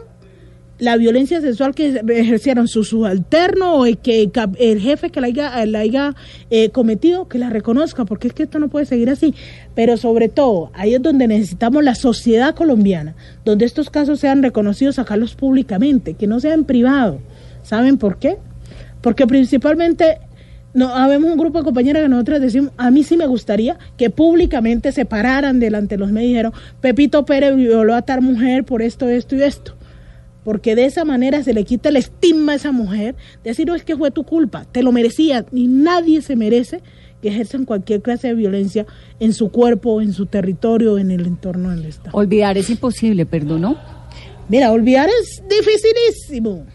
[0.78, 4.30] la violencia sexual que ejercieron su subalterno o que,
[4.60, 6.16] el jefe que la haya, la haya
[6.49, 9.34] eh, cometido, que la reconozca, porque es que esto no puede seguir así.
[9.74, 14.95] Pero sobre todo, ahí es donde necesitamos la sociedad colombiana, donde estos casos sean reconocidos,
[14.95, 17.22] sacarlos públicamente, que no sean privados.
[17.64, 18.38] ¿Saben por qué?
[19.06, 20.18] Porque principalmente
[20.74, 24.10] no, habemos un grupo de compañeras que nosotros decimos, a mí sí me gustaría que
[24.10, 28.64] públicamente se pararan delante de los medios y dijeron, Pepito Pérez violó a tal mujer
[28.64, 29.76] por esto, esto y esto
[30.43, 33.84] porque de esa manera se le quita el estigma a esa mujer, decir, no es
[33.84, 36.82] que fue tu culpa, te lo merecía, y nadie se merece
[37.22, 38.88] que ejerzan cualquier clase de violencia
[39.20, 42.18] en su cuerpo, en su territorio, en el entorno del Estado.
[42.18, 43.76] Olvidar es imposible, perdón,
[44.49, 46.66] Mira, olvidar es dificilísimo.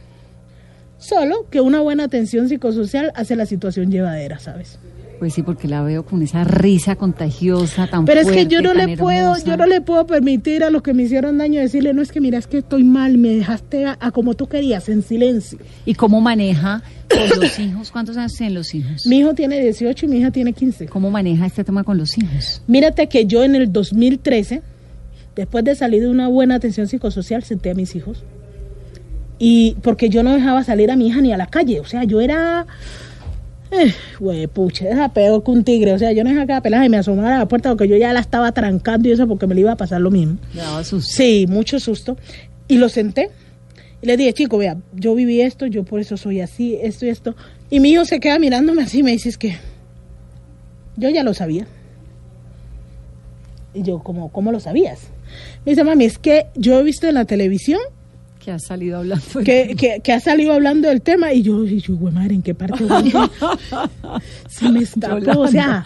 [1.01, 4.79] Solo que una buena atención psicosocial hace la situación llevadera, ¿sabes?
[5.19, 8.73] Pues sí, porque la veo con esa risa contagiosa tan Pero es que yo no
[8.73, 12.01] le puedo, yo no le puedo permitir a los que me hicieron daño decirle, no
[12.01, 15.59] es que mira, es que estoy mal, me dejaste a, como tú querías, en silencio.
[15.85, 17.91] ¿Y cómo maneja con los hijos?
[17.91, 19.07] ¿Cuántos años tienen los hijos?
[19.07, 20.87] Mi hijo tiene 18 y mi hija tiene 15.
[20.87, 22.63] ¿Cómo maneja este tema con los hijos?
[22.67, 24.63] Mírate que yo en el 2013,
[25.37, 28.25] después de salir de una buena atención psicosocial, senté a mis hijos.
[29.41, 32.05] Y porque yo no dejaba salir a mi hija ni a la calle, o sea,
[32.05, 32.67] yo era
[33.71, 35.93] eh, güey, pucha, era peor que un tigre.
[35.93, 37.89] O sea, yo no dejaba que la pelada y me asomara a la puerta porque
[37.89, 40.39] yo ya la estaba trancando y eso porque me le iba a pasar lo mismo.
[40.55, 41.11] daba susto.
[41.13, 42.17] Sí, mucho susto.
[42.69, 43.31] Y lo senté
[44.03, 47.11] y le dije, chico, vea, yo viví esto, yo por eso soy así, esto y
[47.11, 47.37] esto.
[47.69, 49.57] Y mi hijo se queda mirándome así y me dice, es que
[50.97, 51.67] yo ya lo sabía.
[53.73, 55.09] Y yo, ¿cómo, ¿cómo lo sabías?
[55.65, 57.81] Me dice, mami, es que yo he visto en la televisión
[58.41, 61.79] que ha salido hablando que, que, que, ha salido hablando del tema y yo, y
[61.79, 62.85] yo güey, madre, ¿en qué parte?
[64.49, 65.85] Se me escapó, o sea.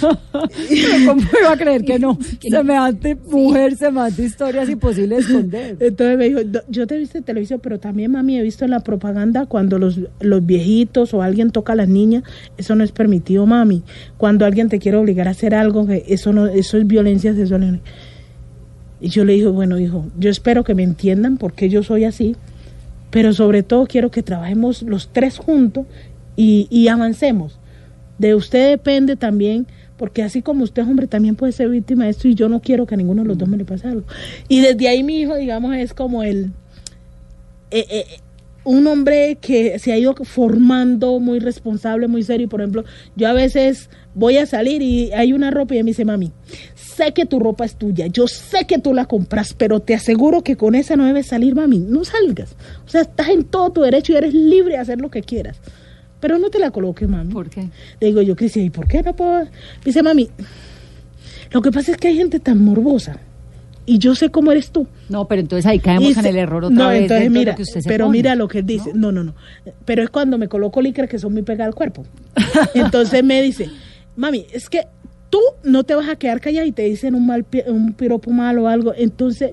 [0.00, 2.16] ¿Cómo iba a creer que no?
[2.40, 5.76] Semejante mujer, semejante historias imposibles de esconder.
[5.80, 8.70] Entonces me dijo, yo te he visto en televisión, pero también, mami, he visto en
[8.70, 12.22] la propaganda cuando los, los viejitos o alguien toca a las niñas,
[12.56, 13.82] eso no es permitido, mami.
[14.16, 17.80] Cuando alguien te quiere obligar a hacer algo, eso no, eso es violencia sexual.
[19.00, 22.36] Y yo le dije, bueno, hijo, yo espero que me entiendan porque yo soy así,
[23.10, 25.86] pero sobre todo quiero que trabajemos los tres juntos
[26.36, 27.58] y, y avancemos.
[28.18, 29.66] De usted depende también,
[29.96, 32.86] porque así como usted hombre, también puede ser víctima de esto y yo no quiero
[32.86, 34.06] que a ninguno de los dos me le pase algo.
[34.48, 36.52] Y desde ahí mi hijo, digamos, es como el...
[37.70, 38.06] Eh, eh,
[38.66, 42.48] un hombre que se ha ido formando muy responsable, muy serio.
[42.48, 46.04] Por ejemplo, yo a veces voy a salir y hay una ropa y me dice,
[46.04, 46.32] mami,
[46.74, 50.42] sé que tu ropa es tuya, yo sé que tú la compras, pero te aseguro
[50.42, 51.78] que con esa no debes salir, mami.
[51.78, 52.56] No salgas.
[52.84, 55.60] O sea, estás en todo tu derecho y eres libre de hacer lo que quieras.
[56.18, 57.32] Pero no te la coloques, mami.
[57.32, 57.68] ¿Por qué?
[58.00, 59.46] Le digo yo, Cristian, ¿y por qué no puedo?
[59.84, 60.28] Dice, mami,
[61.52, 63.20] lo que pasa es que hay gente tan morbosa
[63.86, 64.86] y yo sé cómo eres tú.
[65.08, 67.02] No, pero entonces ahí caemos en el error otra no, vez.
[67.02, 68.90] Entonces mira, que usted se pero pone, mira lo que dice.
[68.92, 69.12] ¿no?
[69.12, 69.34] no, no,
[69.84, 72.04] Pero es cuando me coloco licra que son muy pegadas al cuerpo.
[72.74, 73.70] Entonces me dice,
[74.16, 74.88] mami, es que
[75.30, 78.64] tú no te vas a quedar callada y te dicen un mal un piropo malo
[78.64, 78.92] o algo.
[78.96, 79.52] Entonces,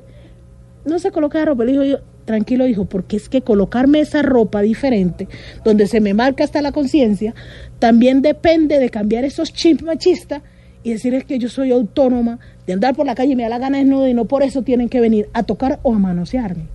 [0.86, 1.64] no se coloca la ropa.
[1.64, 5.28] Le dijo yo, tranquilo, hijo, porque es que colocarme esa ropa diferente,
[5.64, 7.36] donde se me marca hasta la conciencia,
[7.80, 10.42] también depende de cambiar esos chips machistas
[10.84, 13.60] y decirles que yo soy autónoma de andar por la calle y me da la
[13.60, 16.68] gana desnuda y no por eso tienen que venir a tocar o a manosearme.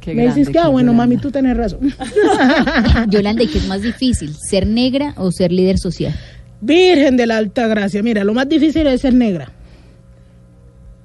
[0.00, 1.06] Qué me grande, dices que, ah, bueno, Yolanda.
[1.06, 1.80] mami, tú tenés razón.
[3.08, 4.34] Yolanda, ¿y qué es más difícil?
[4.34, 6.14] ¿Ser negra o ser líder social?
[6.60, 9.50] Virgen de la Alta Gracia, mira, lo más difícil es ser negra.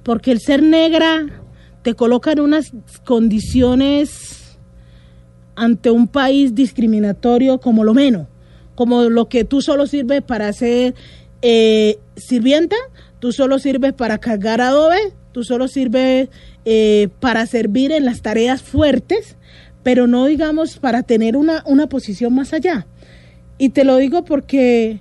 [0.02, 1.26] Porque el ser negra
[1.82, 2.72] te coloca en unas
[3.04, 4.58] condiciones
[5.56, 8.26] ante un país discriminatorio como lo menos,
[8.74, 10.94] como lo que tú solo sirves para ser
[11.42, 12.76] eh, sirvienta,
[13.18, 14.98] tú solo sirves para cargar adobe,
[15.32, 16.28] tú solo sirves
[16.64, 19.36] eh, para servir en las tareas fuertes,
[19.82, 22.86] pero no digamos para tener una, una posición más allá.
[23.58, 25.00] Y te lo digo porque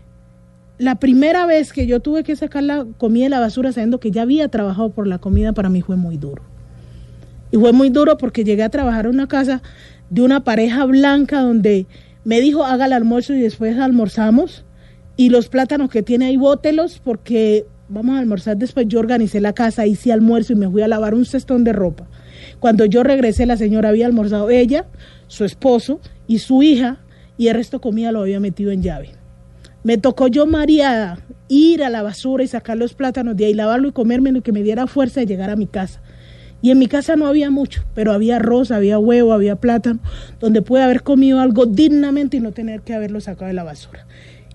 [0.77, 4.11] la primera vez que yo tuve que sacar la comida de la basura sabiendo que
[4.11, 6.43] ya había trabajado por la comida, para mí fue muy duro.
[7.51, 9.61] Y fue muy duro porque llegué a trabajar en una casa
[10.09, 11.85] de una pareja blanca donde
[12.23, 14.63] me dijo haga el almuerzo y después almorzamos.
[15.20, 18.86] Y los plátanos que tiene ahí, bótelos porque vamos a almorzar después.
[18.88, 22.07] Yo organicé la casa, hice almuerzo y me fui a lavar un cestón de ropa.
[22.61, 24.86] Cuando yo regresé, la señora había almorzado ella,
[25.28, 26.99] su esposo y su hija,
[27.38, 29.09] y el resto comida lo había metido en llave.
[29.84, 33.89] Me tocó yo, mareada, ir a la basura y sacar los plátanos de ahí, lavarlo
[33.89, 36.01] y comérmelo y que me diera fuerza de llegar a mi casa.
[36.61, 39.99] Y en mi casa no había mucho, pero había arroz, había huevo, había plátano,
[40.39, 44.07] donde pude haber comido algo dignamente y no tener que haberlo sacado de la basura.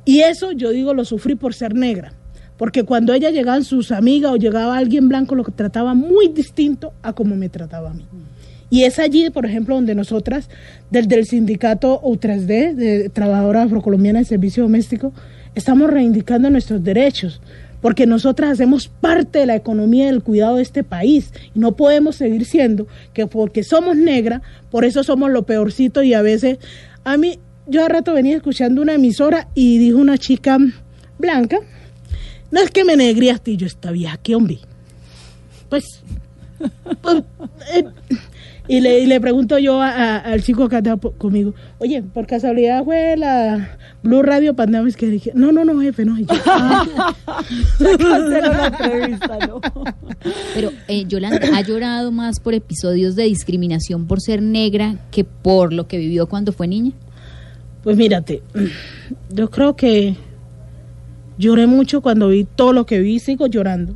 [0.05, 2.13] Y eso yo digo lo sufrí por ser negra,
[2.57, 7.13] porque cuando ella llegaban sus amigas o llegaba alguien blanco lo trataba muy distinto a
[7.13, 8.05] como me trataba a mí.
[8.71, 10.49] Y es allí, por ejemplo, donde nosotras,
[10.91, 15.13] desde el sindicato U3D, de Trabajadoras Afrocolombianas de Servicio Doméstico,
[15.55, 17.41] estamos reivindicando nuestros derechos,
[17.81, 22.17] porque nosotras hacemos parte de la economía del cuidado de este país y no podemos
[22.17, 26.59] seguir siendo que porque somos negras, por eso somos lo peorcito y a veces,
[27.05, 30.59] a mí, yo a rato venía escuchando una emisora y dijo una chica
[31.19, 31.59] blanca,
[32.51, 34.59] no es que me negriaste y yo esta vieja, ¿qué hombre?
[35.69, 35.85] Pues,
[37.03, 37.23] pues,
[37.75, 37.85] eh,
[38.69, 42.03] y le, y le pregunto yo a- a- al chico que anda po- conmigo, oye,
[42.03, 46.19] por casualidad fue la Blue Radio Pandamis que dije, no, no, no, jefe, no.
[46.19, 47.15] Y yo, "Ah".
[50.55, 55.73] Pero eh, Yolanda ha llorado más por episodios de discriminación por ser negra que por
[55.73, 56.93] lo que vivió cuando fue niña.
[57.85, 58.43] Pues mírate,
[59.30, 60.16] yo creo que
[61.37, 63.95] lloré mucho cuando vi todo lo que vi sigo llorando,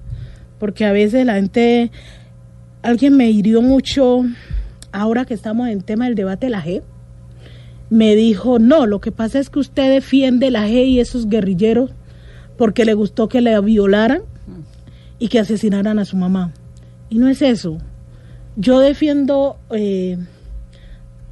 [0.59, 1.91] porque a veces la gente,
[2.83, 4.25] alguien me hirió mucho
[4.93, 6.83] ahora que estamos en tema del debate de la G,
[7.89, 11.91] me dijo, no, lo que pasa es que usted defiende la G y esos guerrilleros
[12.59, 14.21] porque le gustó que le violaran
[15.19, 16.53] y que asesinaran a su mamá.
[17.09, 17.79] Y no es eso.
[18.57, 20.19] Yo defiendo eh,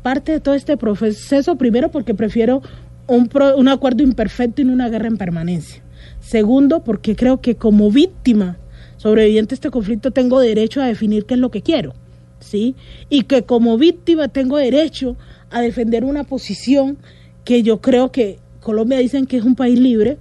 [0.06, 2.62] parte de todo este proceso, primero porque prefiero
[3.08, 5.82] un, pro- un acuerdo imperfecto y no una guerra en permanencia.
[6.20, 8.56] Segundo, porque creo que como víctima
[8.98, 11.92] sobreviviente de este conflicto tengo derecho a definir qué es lo que quiero,
[12.38, 12.76] ¿sí?
[13.10, 15.16] Y que como víctima tengo derecho
[15.50, 16.98] a defender una posición
[17.44, 20.18] que yo creo que Colombia dicen que es un país libre,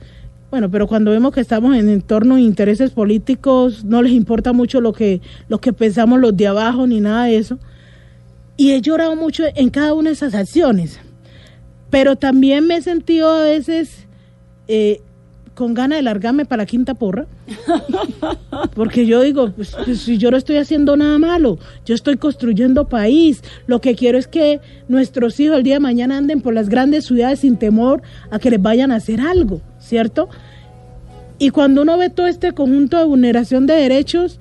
[0.49, 4.81] bueno, pero cuando vemos que estamos en entornos de intereses políticos, no les importa mucho
[4.81, 7.59] lo que, lo que pensamos los de abajo ni nada de eso.
[8.57, 10.99] Y he llorado mucho en cada una de esas acciones.
[11.89, 14.07] Pero también me he sentido a veces
[14.67, 15.01] eh,
[15.55, 17.25] con ganas de largarme para la quinta porra.
[18.75, 22.87] Porque yo digo, pues, pues, si yo no estoy haciendo nada malo, yo estoy construyendo
[22.87, 23.41] país.
[23.65, 27.05] Lo que quiero es que nuestros hijos el día de mañana anden por las grandes
[27.05, 30.29] ciudades sin temor a que les vayan a hacer algo, ¿cierto?
[31.39, 34.39] Y cuando uno ve todo este conjunto de vulneración de derechos,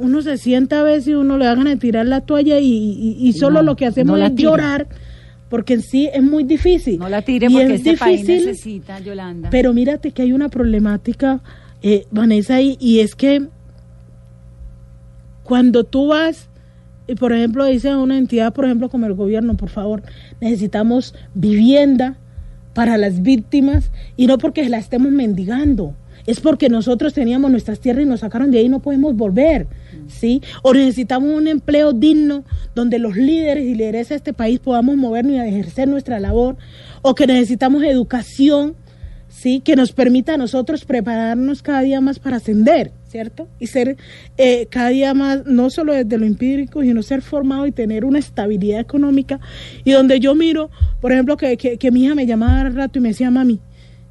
[0.00, 2.66] uno se sienta a veces y uno le da ganas de tirar la toalla y,
[2.66, 4.88] y- y solo no, lo que hacemos no es llorar,
[5.48, 6.98] porque en sí es muy difícil.
[6.98, 9.50] No la tire Y porque es este país difícil, necesita, Yolanda.
[9.50, 11.40] Pero mírate que hay una problemática,
[11.82, 13.46] eh, Vanessa, y es que
[15.42, 16.48] cuando tú vas,
[17.08, 20.02] y por ejemplo, dice a una entidad, por ejemplo, como el gobierno, por favor,
[20.40, 22.16] necesitamos vivienda
[22.74, 25.94] para las víctimas y no porque la estemos mendigando.
[26.30, 29.66] Es porque nosotros teníamos nuestras tierras y nos sacaron de ahí no podemos volver,
[30.06, 30.40] ¿sí?
[30.62, 35.34] O necesitamos un empleo digno donde los líderes y lideresas de este país podamos movernos
[35.34, 36.56] y ejercer nuestra labor.
[37.02, 38.76] O que necesitamos educación,
[39.28, 39.58] ¿sí?
[39.58, 43.48] Que nos permita a nosotros prepararnos cada día más para ascender, ¿cierto?
[43.58, 43.96] Y ser
[44.38, 48.20] eh, cada día más, no solo desde lo empírico, sino ser formado y tener una
[48.20, 49.40] estabilidad económica.
[49.82, 50.70] Y donde yo miro,
[51.00, 53.58] por ejemplo, que, que, que mi hija me llamaba al rato y me decía, mami,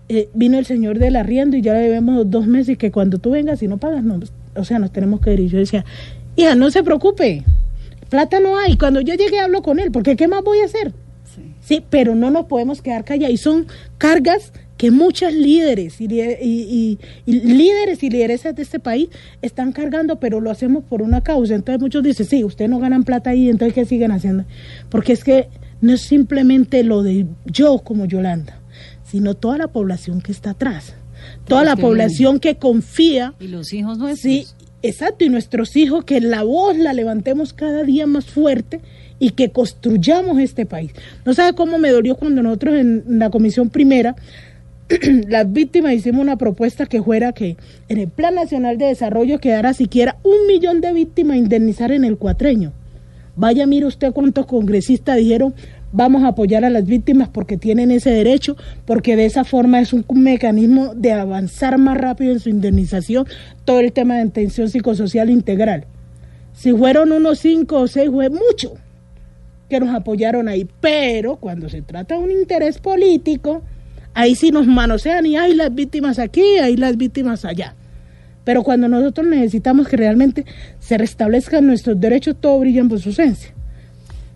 [0.09, 3.31] eh, vino el señor del arriendo y ya le debemos dos meses que cuando tú
[3.31, 4.19] vengas y no pagas, no,
[4.55, 5.39] o sea, nos tenemos que ir.
[5.39, 5.85] Y yo decía,
[6.35, 7.43] hija, no se preocupe,
[8.09, 8.75] plata no hay.
[8.77, 10.93] Cuando yo llegue hablo con él, porque ¿qué más voy a hacer?
[11.61, 13.33] Sí, pero no nos podemos quedar callados.
[13.33, 13.67] Y son
[13.99, 19.09] cargas que muchas líderes y- y- y líderes y lideresas de este país
[19.41, 21.53] están cargando, pero lo hacemos por una causa.
[21.53, 24.45] Entonces muchos dicen, sí, ustedes no ganan plata ahí, entonces ¿qué siguen haciendo?
[24.89, 25.49] Porque es que
[25.81, 28.58] no es simplemente lo de yo como Yolanda,
[29.09, 30.93] sino toda la población que está atrás.
[31.45, 33.33] Toda la población que confía.
[33.39, 34.21] Y los hijos nuestros.
[34.21, 34.47] Sí,
[34.81, 35.25] exacto.
[35.25, 38.79] Y nuestros hijos, que la voz la levantemos cada día más fuerte
[39.19, 40.91] y que construyamos este país.
[41.25, 44.15] No sabe cómo me dolió cuando nosotros en la comisión primera,
[45.27, 47.57] las víctimas hicimos una propuesta que fuera que
[47.89, 52.05] en el Plan Nacional de Desarrollo quedara siquiera un millón de víctimas a indemnizar en
[52.05, 52.71] el cuatreño.
[53.35, 55.53] Vaya, mire usted cuántos congresistas dijeron,
[55.91, 59.93] vamos a apoyar a las víctimas porque tienen ese derecho, porque de esa forma es
[59.93, 63.25] un mecanismo de avanzar más rápido en su indemnización,
[63.65, 65.85] todo el tema de atención psicosocial integral.
[66.53, 68.73] Si fueron unos cinco o seis, fue mucho
[69.69, 73.61] que nos apoyaron ahí, pero cuando se trata de un interés político,
[74.13, 77.75] ahí sí nos manosean y hay las víctimas aquí, hay las víctimas allá.
[78.43, 80.45] Pero cuando nosotros necesitamos que realmente
[80.79, 83.53] se restablezcan nuestros derechos, todo brilla en su ausencia.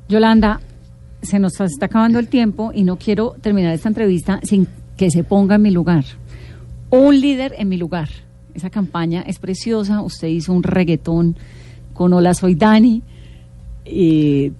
[0.07, 0.61] Yolanda,
[1.23, 4.67] se nos está acabando el tiempo y no quiero terminar esta entrevista sin
[4.97, 6.05] que se ponga en mi lugar.
[6.89, 8.09] Un líder en mi lugar.
[8.53, 10.01] Esa campaña es preciosa.
[10.01, 11.35] Usted hizo un reggaetón
[11.93, 13.01] con Hola Soy Dani.
[13.85, 14.51] Eh,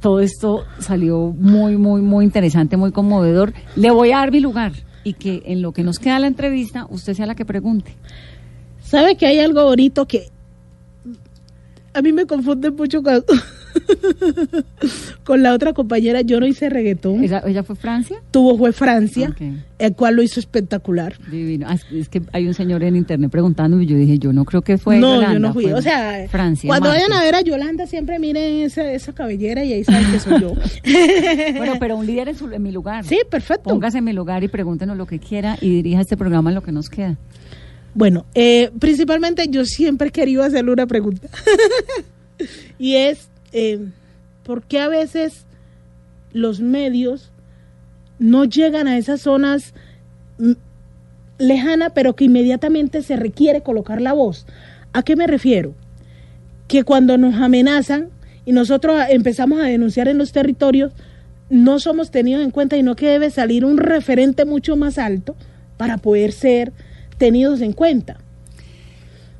[0.00, 3.54] todo esto salió muy, muy, muy interesante, muy conmovedor.
[3.74, 6.86] Le voy a dar mi lugar y que en lo que nos queda la entrevista,
[6.90, 7.94] usted sea la que pregunte.
[8.80, 10.28] ¿Sabe que hay algo bonito que
[11.94, 13.24] a mí me confunde mucho cuando,
[15.24, 17.22] Con la otra compañera yo no hice reggaetón.
[17.22, 18.16] ¿Ella, ella fue Francia?
[18.30, 19.34] Tuvo fue Francia,
[19.78, 21.14] el cual lo hizo espectacular.
[21.30, 21.66] Divino.
[21.68, 24.62] Ah, Es que hay un señor en internet preguntando y yo dije, yo no creo
[24.62, 25.64] que fue no, Yolanda, yo no fui.
[25.64, 26.66] fue O sea, Francia.
[26.68, 27.04] cuando Marte.
[27.04, 30.40] vayan a ver a Yolanda, siempre miren esa, esa cabellera y ahí saben que soy
[30.40, 30.52] yo.
[31.58, 33.04] Bueno, pero un líder en, su- en mi lugar.
[33.04, 33.70] Sí, perfecto.
[33.70, 36.62] Póngase en mi lugar y pregúntenos lo que quiera y dirija este programa en lo
[36.62, 37.16] que nos queda.
[37.94, 41.28] Bueno, eh, principalmente yo siempre he querido hacerle una pregunta.
[42.78, 43.86] y es, eh,
[44.44, 45.44] ¿por qué a veces
[46.32, 47.30] los medios
[48.18, 49.74] no llegan a esas zonas
[50.38, 50.52] mm,
[51.38, 54.46] lejanas, pero que inmediatamente se requiere colocar la voz?
[54.92, 55.74] ¿A qué me refiero?
[56.66, 58.08] Que cuando nos amenazan
[58.44, 60.92] y nosotros a- empezamos a denunciar en los territorios,
[61.50, 65.34] no somos tenidos en cuenta y no que debe salir un referente mucho más alto
[65.76, 66.72] para poder ser
[67.16, 68.18] tenidos en cuenta.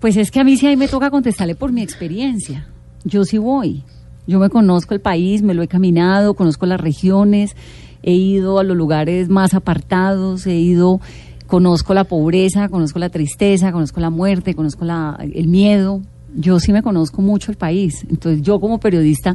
[0.01, 2.67] Pues es que a mí sí ahí me toca contestarle por mi experiencia.
[3.05, 3.83] Yo sí voy.
[4.29, 7.57] Yo me conozco el país, me lo he caminado, conozco las regiones,
[8.03, 11.01] he ido a los lugares más apartados, he ido,
[11.47, 16.03] conozco la pobreza, conozco la tristeza, conozco la muerte, conozco la, el miedo.
[16.37, 18.05] Yo sí me conozco mucho el país.
[18.11, 19.35] Entonces yo como periodista,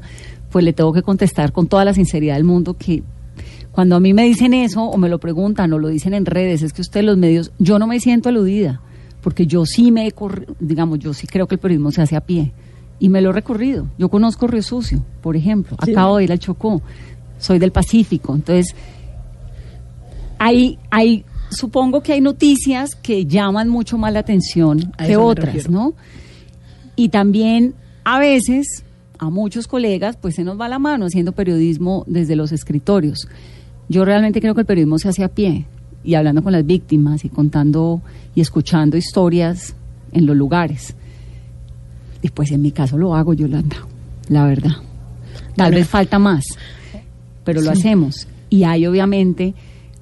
[0.52, 3.02] pues le tengo que contestar con toda la sinceridad del mundo que
[3.72, 6.62] cuando a mí me dicen eso o me lo preguntan o lo dicen en redes,
[6.62, 8.80] es que usted los medios, yo no me siento aludida,
[9.22, 10.14] porque yo sí me
[10.60, 12.54] digamos, yo sí creo que el periodismo se hace a pie
[13.00, 13.88] y me lo he recorrido.
[13.98, 15.92] Yo conozco Río Sucio, por ejemplo, Sí.
[15.92, 16.82] acabo de ir al Chocó,
[17.38, 18.76] soy del Pacífico, entonces
[20.40, 25.70] hay, hay, supongo que hay noticias que llaman mucho más la atención A que otras.
[25.70, 25.94] ¿no?
[26.96, 28.84] Y también a veces
[29.20, 33.28] a muchos colegas pues se nos va la mano haciendo periodismo desde los escritorios.
[33.90, 35.66] Yo realmente creo que el periodismo se hace a pie
[36.04, 38.02] y hablando con las víctimas y contando
[38.36, 39.76] y escuchando historias
[40.12, 40.96] en los lugares.
[42.24, 43.76] Y pues en mi caso lo hago, Yolanda,
[44.30, 44.72] la verdad.
[45.56, 45.76] Tal Bueno.
[45.76, 46.46] vez falta más,
[47.44, 47.80] pero lo Sí.
[47.80, 48.28] hacemos.
[48.50, 49.54] Y hay obviamente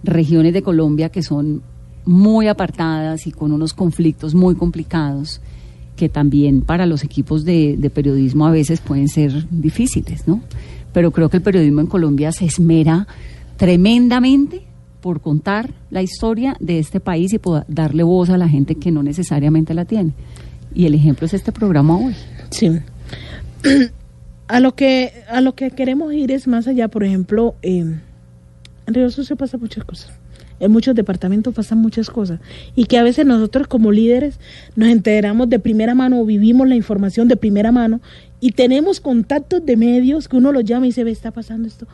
[0.03, 1.61] regiones de Colombia que son
[2.05, 5.41] muy apartadas y con unos conflictos muy complicados
[5.95, 10.41] que también para los equipos de, de periodismo a veces pueden ser difíciles, ¿no?
[10.93, 13.07] Pero creo que el periodismo en Colombia se esmera
[13.57, 14.63] tremendamente
[15.01, 18.91] por contar la historia de este país y por darle voz a la gente que
[18.91, 20.11] no necesariamente la tiene.
[20.73, 22.15] Y el ejemplo es este programa hoy.
[22.49, 22.79] Sí.
[24.47, 28.93] a lo que a lo que queremos ir es más allá, por ejemplo, eh, en
[28.93, 30.11] Río Sucio pasa muchas cosas.
[30.59, 32.39] En muchos departamentos pasan muchas cosas
[32.75, 34.39] y que a veces nosotros como líderes
[34.75, 37.99] nos enteramos de primera mano o vivimos la información de primera mano
[38.39, 41.87] y tenemos contactos de medios que uno los llama y dice, ve, está pasando esto.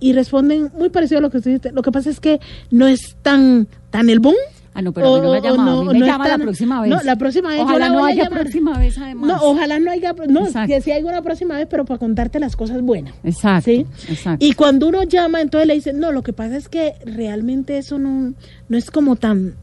[0.00, 1.72] Y responden muy parecido a lo que usted dice.
[1.72, 2.40] Lo que pasa es que
[2.70, 4.34] no es tan, tan el boom.
[4.74, 5.80] Ah, no, pero a mí no me ha llamado.
[5.80, 6.90] A mí me no llama la próxima vez.
[6.90, 9.28] No, la próxima vez yo Ojalá la no voy haya próxima vez, además.
[9.28, 10.74] No, ojalá no haya, no, Exacto.
[10.74, 13.14] que si hay una próxima vez, pero para contarte las cosas buenas.
[13.22, 13.86] Exacto, ¿sí?
[14.08, 14.44] exacto.
[14.44, 17.98] Y cuando uno llama, entonces le dicen, no, lo que pasa es que realmente eso
[17.98, 18.34] no,
[18.68, 19.54] no es como tan,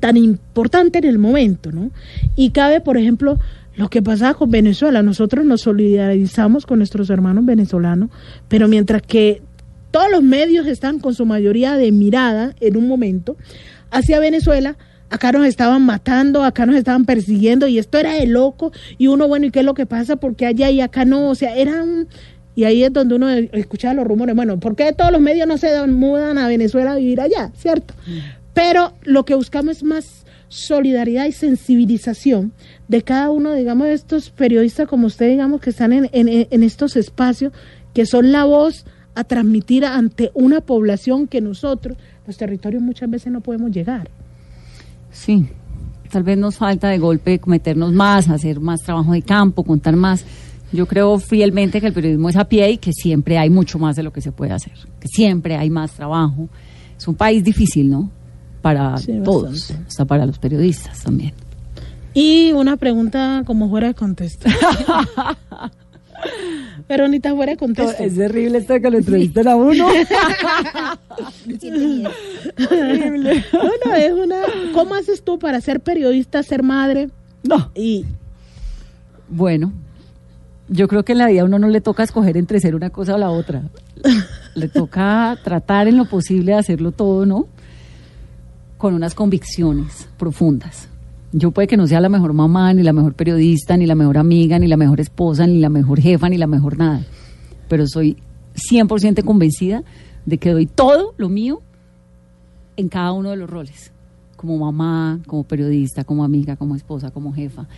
[0.00, 1.90] tan importante en el momento, ¿no?
[2.36, 3.38] Y cabe, por ejemplo,
[3.76, 5.02] lo que pasaba con Venezuela.
[5.02, 8.10] Nosotros nos solidarizamos con nuestros hermanos venezolanos,
[8.48, 9.40] pero mientras que
[9.90, 13.36] todos los medios están con su mayoría de mirada en un momento
[13.90, 14.76] hacia Venezuela,
[15.10, 19.26] acá nos estaban matando, acá nos estaban persiguiendo y esto era de loco y uno,
[19.28, 20.16] bueno, ¿y qué es lo que pasa?
[20.16, 22.08] Porque allá y acá no, o sea, era un...
[22.54, 25.56] Y ahí es donde uno escuchaba los rumores, bueno, ¿por qué todos los medios no
[25.56, 27.52] se dan- mudan a Venezuela a vivir allá?
[27.56, 27.94] ¿Cierto?
[28.52, 32.52] Pero lo que buscamos es más solidaridad y sensibilización
[32.88, 36.62] de cada uno, digamos, de estos periodistas como usted, digamos, que están en, en, en
[36.62, 37.52] estos espacios,
[37.94, 38.84] que son la voz
[39.14, 41.96] a transmitir ante una población que nosotros,
[42.26, 44.08] los territorios, muchas veces no podemos llegar.
[45.10, 45.48] Sí,
[46.10, 50.24] tal vez nos falta de golpe meternos más, hacer más trabajo de campo, contar más.
[50.72, 53.96] Yo creo fielmente que el periodismo es a pie y que siempre hay mucho más
[53.96, 56.48] de lo que se puede hacer, que siempre hay más trabajo.
[56.96, 58.08] Es un país difícil, ¿no?
[58.62, 59.84] Para Sí, todos, bastante.
[59.88, 61.32] hasta para los periodistas también.
[62.14, 64.48] Y una pregunta como fuera de contexto.
[66.86, 68.02] Pero ni tan fuera de contexto.
[68.02, 69.86] Es terrible esto de que lo entrevistan a uno.
[72.70, 73.44] Horrible.
[73.52, 74.36] No, no, es una.
[74.74, 77.10] ¿Cómo haces tú para ser periodista, ser madre?
[77.42, 77.70] No.
[77.74, 78.04] Y
[79.28, 79.72] Bueno,
[80.68, 82.90] yo creo que en la vida a uno no le toca escoger entre ser una
[82.90, 83.62] cosa o la otra.
[84.54, 87.46] Le toca tratar en lo posible de hacerlo todo, ¿no?
[88.78, 90.89] Con unas convicciones profundas.
[91.32, 94.18] Yo puede que no sea la mejor mamá, ni la mejor periodista, ni la mejor
[94.18, 97.04] amiga, ni la mejor esposa, ni la mejor jefa, ni la mejor nada.
[97.68, 98.16] Pero soy
[98.54, 99.84] 100% convencida
[100.26, 101.62] de que doy todo lo mío
[102.76, 103.92] en cada uno de los roles.
[104.36, 107.68] Como mamá, como periodista, como amiga, como esposa, como jefa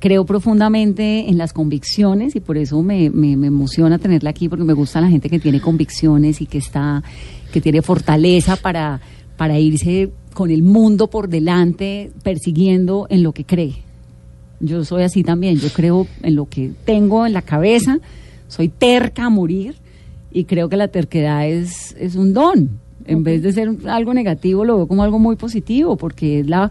[0.00, 4.64] creo profundamente en las convicciones y por eso me, me, me emociona tenerla aquí porque
[4.64, 7.04] me gusta la gente que tiene convicciones y que está,
[7.52, 9.00] que tiene fortaleza para,
[9.36, 13.74] para irse con el mundo por delante persiguiendo en lo que cree.
[14.60, 17.98] Yo soy así también, yo creo en lo que tengo en la cabeza,
[18.48, 19.74] soy terca a morir
[20.32, 22.70] y creo que la terquedad es, es un don.
[23.06, 26.70] En vez de ser algo negativo, lo veo como algo muy positivo, porque es la,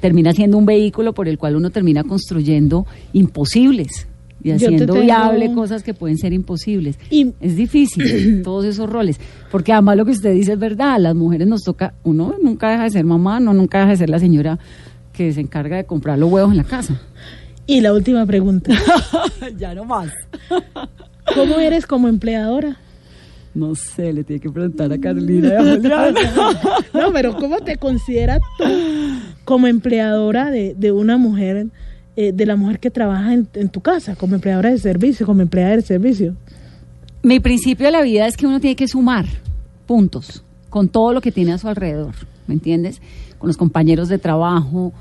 [0.00, 4.08] termina siendo un vehículo por el cual uno termina construyendo imposibles
[4.50, 6.98] y haciendo tengo- viable cosas que pueden ser imposibles.
[7.40, 9.18] es difícil todos esos roles,
[9.50, 12.70] porque además lo que usted dice es verdad, a las mujeres nos toca, uno nunca
[12.70, 14.58] deja de ser mamá, no nunca deja de ser la señora
[15.12, 17.00] que se encarga de comprar los huevos en la casa.
[17.66, 18.72] Y la última pregunta.
[19.58, 20.10] ya no más.
[21.34, 22.76] ¿Cómo eres como empleadora?
[23.54, 25.48] No sé, le tiene que preguntar a Carolina.
[25.48, 26.20] y a Juliana.
[26.92, 28.64] no, pero ¿cómo te consideras tú
[29.44, 31.66] como empleadora de, de una mujer,
[32.16, 35.76] eh, de la mujer que trabaja en, tu casa, como empleadora de servicio, como empleada
[35.76, 36.34] de servicio?
[37.22, 39.26] Mi principio de la vida es que uno tiene que sumar
[39.86, 42.14] puntos con todo lo que tiene a su alrededor,
[42.46, 43.00] ¿me entiendes?
[43.38, 44.92] Con los compañeros de trabajo,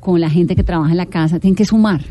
[0.00, 2.02] con la gente que trabaja en la casa, tienen que sumar,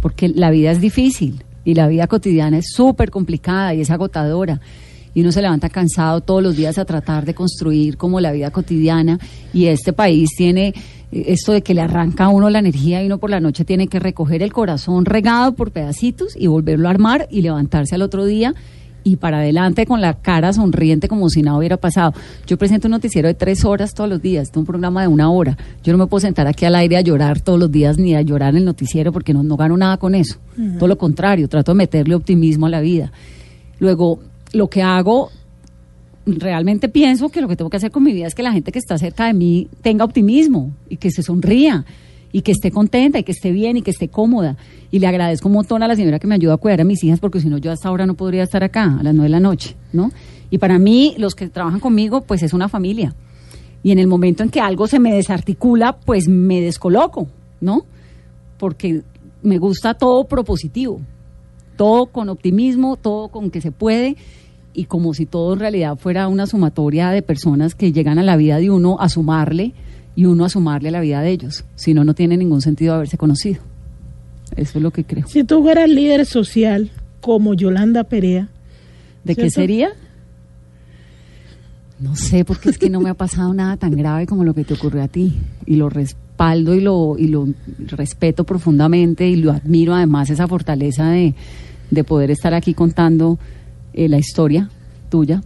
[0.00, 4.60] porque la vida es difícil y la vida cotidiana es súper complicada y es agotadora.
[5.14, 8.50] Y uno se levanta cansado todos los días a tratar de construir como la vida
[8.50, 9.18] cotidiana.
[9.54, 10.74] Y este país tiene
[11.12, 13.86] esto de que le arranca a uno la energía y uno por la noche tiene
[13.86, 18.24] que recoger el corazón regado por pedacitos y volverlo a armar y levantarse al otro
[18.24, 18.54] día
[19.06, 22.12] y para adelante con la cara sonriente como si nada hubiera pasado.
[22.44, 25.06] Yo presento un noticiero de tres horas todos los días, este es un programa de
[25.06, 25.56] una hora.
[25.84, 28.22] Yo no me puedo sentar aquí al aire a llorar todos los días ni a
[28.22, 30.38] llorar en el noticiero porque no, no gano nada con eso.
[30.76, 33.12] Todo lo contrario, trato de meterle optimismo a la vida.
[33.78, 34.18] Luego,
[34.52, 35.30] lo que hago,
[36.26, 38.72] realmente pienso que lo que tengo que hacer con mi vida es que la gente
[38.72, 41.84] que está cerca de mí tenga optimismo y que se sonría
[42.32, 44.56] y que esté contenta y que esté bien y que esté cómoda.
[44.90, 47.02] Y le agradezco un montón a la señora que me ayuda a cuidar a mis
[47.04, 49.28] hijas porque si no yo hasta ahora no podría estar acá a las nueve de
[49.30, 50.10] la noche, ¿no?
[50.50, 53.14] Y para mí, los que trabajan conmigo, pues es una familia.
[53.82, 57.28] Y en el momento en que algo se me desarticula, pues me descoloco,
[57.60, 57.84] ¿no?
[58.58, 59.02] Porque
[59.42, 61.00] me gusta todo propositivo,
[61.76, 64.16] todo con optimismo, todo con que se puede
[64.76, 68.36] y como si todo en realidad fuera una sumatoria de personas que llegan a la
[68.36, 69.72] vida de uno a sumarle
[70.14, 71.64] y uno a sumarle a la vida de ellos.
[71.74, 73.62] Si no, no tiene ningún sentido haberse conocido.
[74.54, 75.26] Eso es lo que creo.
[75.26, 78.48] Si tú fueras líder social como Yolanda Perea,
[79.26, 79.90] ¿De qué sería?
[81.98, 84.62] No sé, porque es que no me ha pasado nada tan grave como lo que
[84.62, 85.36] te ocurrió a ti.
[85.64, 87.48] Y lo respaldo y lo, y lo
[87.78, 91.34] respeto profundamente y lo admiro además esa fortaleza de,
[91.90, 93.40] de poder estar aquí contando
[93.96, 94.70] eh, la historia
[95.08, 95.42] tuya.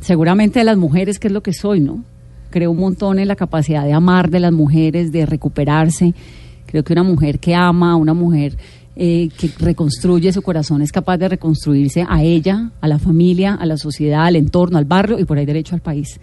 [0.00, 2.04] Seguramente de las mujeres, que es lo que soy, ¿no?
[2.50, 6.14] Creo un montón en la capacidad de amar de las mujeres, de recuperarse.
[6.66, 8.56] Creo que una mujer que ama, una mujer
[8.96, 13.66] eh, que reconstruye su corazón es capaz de reconstruirse a ella, a la familia, a
[13.66, 16.18] la sociedad, al entorno, al barrio y por ahí derecho al país.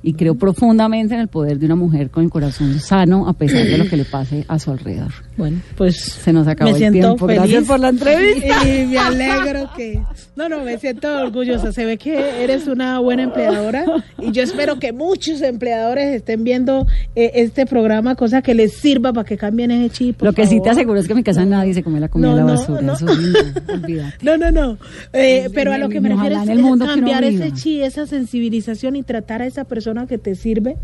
[0.00, 3.64] Y creo profundamente en el poder de una mujer con el corazón sano a pesar
[3.64, 5.12] de lo que le pase a su alrededor.
[5.36, 7.26] Bueno, pues se nos acabó me el tiempo.
[7.26, 7.36] feliz.
[7.40, 8.68] Gracias por la entrevista.
[8.68, 10.00] Y me alegro que...
[10.36, 11.72] No, no, me siento orgullosa.
[11.72, 13.84] Se ve que eres una buena empleadora
[14.20, 16.86] y yo espero que muchos empleadores estén viendo
[17.16, 20.22] eh, este programa, cosa que les sirva para que cambien ese chip.
[20.22, 20.70] Lo que sí te favor.
[20.70, 22.58] aseguro es que en mi casa nadie se come la comida No, de la no,
[22.58, 22.80] basura.
[22.82, 22.92] no.
[22.94, 23.38] Eso es lindo,
[23.72, 24.16] olvídate.
[24.22, 24.78] No, no, no.
[25.12, 29.02] Eh, pero a lo que me refiero es uno cambiar ese chi, esa sensibilización y
[29.02, 30.76] tratar a esa persona que te sirve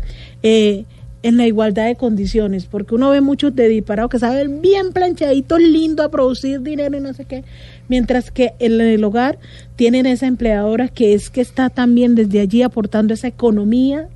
[0.43, 0.85] eh,
[1.23, 5.59] en la igualdad de condiciones, porque uno ve muchos de disparados que saben bien planchaditos,
[5.59, 7.43] lindo a producir dinero y no sé qué,
[7.87, 9.39] mientras que en el hogar
[9.75, 14.07] tienen esa empleadora que es que está también desde allí aportando esa economía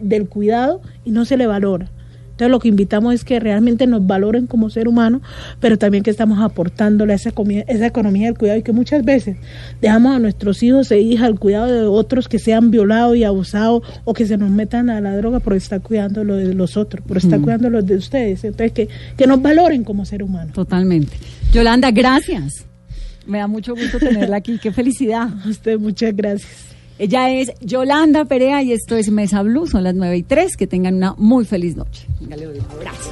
[0.00, 1.90] del cuidado y no se le valora.
[2.34, 5.22] Entonces lo que invitamos es que realmente nos valoren como ser humano,
[5.60, 9.04] pero también que estamos aportándole a esa, comida- esa economía del cuidado y que muchas
[9.04, 9.36] veces
[9.80, 13.82] dejamos a nuestros hijos e hijas al cuidado de otros que sean violados y abusados
[14.04, 17.04] o que se nos metan a la droga por estar cuidando lo de los otros,
[17.06, 17.42] por estar Mm.
[17.42, 18.42] cuidando los de ustedes.
[18.42, 20.52] Entonces que, que nos valoren como ser humano.
[20.52, 21.12] Totalmente.
[21.52, 22.64] Yolanda, gracias.
[23.26, 24.58] Me da mucho gusto tenerla aquí.
[24.58, 25.28] Qué felicidad.
[25.48, 26.50] usted, muchas gracias.
[26.98, 29.66] Ella es Yolanda Perea y esto es Mesa Blue.
[29.66, 30.56] Son las 9 y 3.
[30.56, 32.06] Que tengan una muy feliz noche.
[32.20, 33.10] Venga, le doy un abrazo.